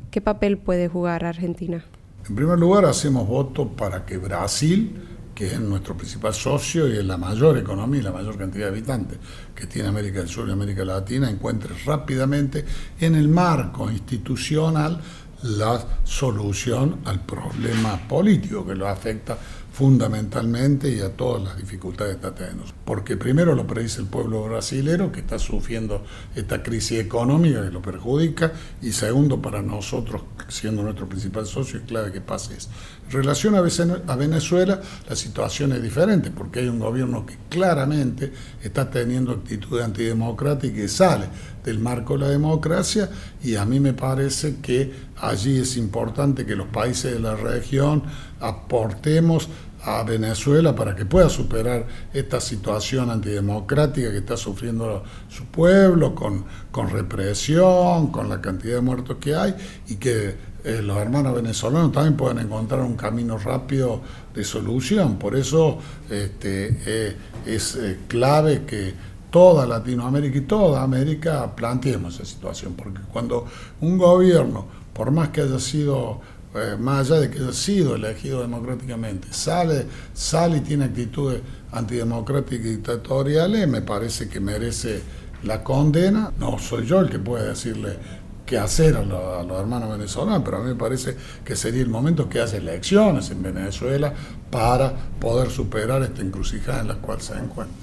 ¿qué 0.10 0.20
papel 0.20 0.58
puede 0.58 0.88
jugar 0.88 1.26
Argentina? 1.26 1.86
En 2.28 2.36
primer 2.36 2.58
lugar, 2.58 2.86
hacemos 2.86 3.28
voto 3.28 3.68
para 3.68 4.06
que 4.06 4.18
Brasil, 4.18 4.96
que 5.34 5.48
es 5.48 5.60
nuestro 5.60 5.96
principal 5.96 6.34
socio 6.34 6.88
y 6.88 6.98
es 6.98 7.06
la 7.06 7.18
mayor 7.18 7.58
economía 7.58 8.02
y 8.02 8.04
la 8.04 8.12
mayor 8.12 8.38
cantidad 8.38 8.66
de 8.66 8.72
habitantes 8.72 9.18
que 9.56 9.68
tiene 9.68 9.90
América 9.90 10.20
del 10.20 10.30
Sur 10.30 10.48
y 10.48 10.52
América 10.52 10.86
Latina, 10.86 11.30
encuentre 11.30 11.76
rápidamente 11.86 12.66
en 13.00 13.16
el 13.16 13.28
marco 13.28 13.90
institucional 13.90 15.00
la 15.44 15.84
solución 16.04 17.00
al 17.06 17.22
problema 17.22 17.98
político 18.08 18.66
que 18.66 18.76
lo 18.76 18.88
afecta 18.88 19.38
fundamentalmente 19.74 20.88
y 20.88 21.00
a 21.00 21.10
todas 21.10 21.42
las 21.42 21.58
dificultades 21.58 22.16
que 22.16 22.28
está 22.28 22.36
teniendo. 22.36 22.64
Porque 22.86 23.18
primero 23.18 23.56
lo 23.56 23.66
predice 23.66 24.02
el 24.02 24.08
pueblo 24.08 24.44
brasilero 24.44 25.12
que 25.12 25.22
está 25.22 25.40
sufriendo 25.40 26.04
esta 26.36 26.62
crisis 26.62 27.00
económica 27.00 27.64
que 27.64 27.72
lo 27.72 27.82
perjudica 27.82 28.54
y 28.84 28.92
segundo 28.92 29.42
para 29.42 29.64
nosotros, 29.64 30.22
siendo 30.48 30.84
nuestro 30.84 31.10
principal 31.10 31.48
socio, 31.48 31.80
es 31.80 31.86
clave 31.86 32.12
que 32.12 32.22
pase 32.22 32.56
eso. 32.56 32.70
En 33.08 33.14
relación 33.14 33.56
a 33.56 34.16
Venezuela, 34.16 34.80
la 35.10 35.16
situación 35.16 35.72
es 35.72 35.82
diferente 35.82 36.30
porque 36.30 36.60
hay 36.60 36.68
un 36.68 36.78
gobierno 36.78 37.26
que 37.26 37.36
claramente 37.50 38.32
está 38.62 38.92
teniendo 38.92 39.32
actitudes 39.32 39.84
antidemocráticas 39.84 40.80
y 40.80 40.88
sale 40.88 41.26
del 41.66 41.80
marco 41.80 42.14
de 42.14 42.20
la 42.20 42.30
democracia 42.30 43.10
y 43.44 43.56
a 43.56 43.66
mí 43.66 43.80
me 43.80 43.94
parece 43.94 44.58
que 44.62 45.13
allí 45.20 45.60
es 45.60 45.78
importante 45.78 46.46
que 46.46 46.56
los 46.56 46.68
países 46.68 47.14
de 47.14 47.20
la 47.20 47.36
región 47.36 48.04
aportemos 48.40 49.50
a 49.86 50.04
Venezuela 50.04 50.74
para 50.76 50.96
que 50.96 51.06
pueda 51.06 51.30
superar 51.30 51.86
esta 52.14 52.40
situación 52.40 53.10
antidemocrática 53.10 54.12
que 54.12 54.20
está 54.20 54.38
sufriendo 54.38 55.04
su 55.28 55.46
pueblo, 55.46 56.16
con, 56.16 56.46
con 56.72 56.90
represión, 56.90 58.08
con 58.08 58.30
la 58.30 58.40
cantidad 58.40 58.76
de 58.76 58.82
muertos 58.82 59.18
que 59.20 59.36
hay, 59.36 59.56
y 59.88 59.96
que 59.96 60.54
eh, 60.64 60.82
los 60.82 60.98
hermanos 60.98 61.36
venezolanos 61.36 61.92
también 61.92 62.16
puedan 62.16 62.40
encontrar 62.40 62.82
un 62.82 62.96
camino 62.96 63.38
rápido 63.38 64.02
de 64.34 64.46
solución. 64.46 65.18
Por 65.18 65.36
eso 65.36 65.78
este, 66.10 66.80
eh, 66.86 67.18
es 67.46 67.76
eh, 67.76 68.00
clave 68.08 68.64
que 68.66 68.94
toda 69.30 69.66
Latinoamérica 69.66 70.38
y 70.38 70.42
toda 70.42 70.82
América 70.82 71.54
planteemos 71.54 72.16
esa 72.16 72.26
situación, 72.26 72.76
porque 72.76 73.02
cuando 73.12 73.46
un 73.82 73.98
gobierno, 73.98 74.83
por 74.94 75.12
más 75.12 75.30
que 75.30 75.42
haya 75.42 75.60
sido 75.60 76.22
eh, 76.56 76.76
más 76.80 77.10
allá 77.10 77.22
de 77.22 77.32
que 77.32 77.40
haya 77.40 77.54
sido 77.54 77.96
elegido 77.96 78.42
democráticamente, 78.42 79.28
sale, 79.32 79.88
sale 80.14 80.58
y 80.58 80.62
tiene 80.62 80.86
actitudes 80.86 81.42
antidemocráticas 81.72 82.66
y 82.68 82.70
dictatoriales, 82.76 83.68
me 83.68 83.82
parece 83.82 84.30
que 84.30 84.40
merece 84.40 85.02
la 85.44 85.64
condena. 85.64 86.32
No 86.38 86.60
soy 86.60 86.86
yo 86.86 87.00
el 87.00 87.10
que 87.10 87.18
puede 87.18 87.48
decirle 87.48 87.98
qué 88.46 88.60
hacer 88.60 88.96
a, 88.96 89.00
a 89.00 89.44
los 89.44 89.60
hermanos 89.60 89.90
venezolanos, 89.90 90.44
pero 90.46 90.58
a 90.58 90.60
mí 90.60 90.68
me 90.68 90.76
parece 90.76 91.18
que 91.44 91.56
sería 91.56 91.82
el 91.82 91.90
momento 91.90 92.30
que 92.30 92.40
haya 92.40 92.58
elecciones 92.58 93.32
en 93.32 93.42
Venezuela 93.42 94.14
para 94.52 94.94
poder 95.20 95.50
superar 95.50 96.04
esta 96.04 96.22
encrucijada 96.22 96.82
en 96.82 96.90
la 96.90 96.96
cual 96.96 97.20
se 97.20 97.34
encuentra. 97.34 97.76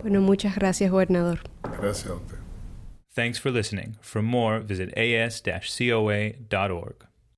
Bueno, 0.00 0.22
muchas 0.22 0.54
gracias, 0.54 0.90
gobernador. 0.90 1.40
Gracias 1.78 2.06
a 2.06 2.14
usted. 2.14 2.45
Thanks 3.16 3.38
for 3.38 3.50
listening. 3.50 3.96
For 4.02 4.20
more, 4.20 4.60
visit 4.60 4.92
as-coa.org. 4.92 6.36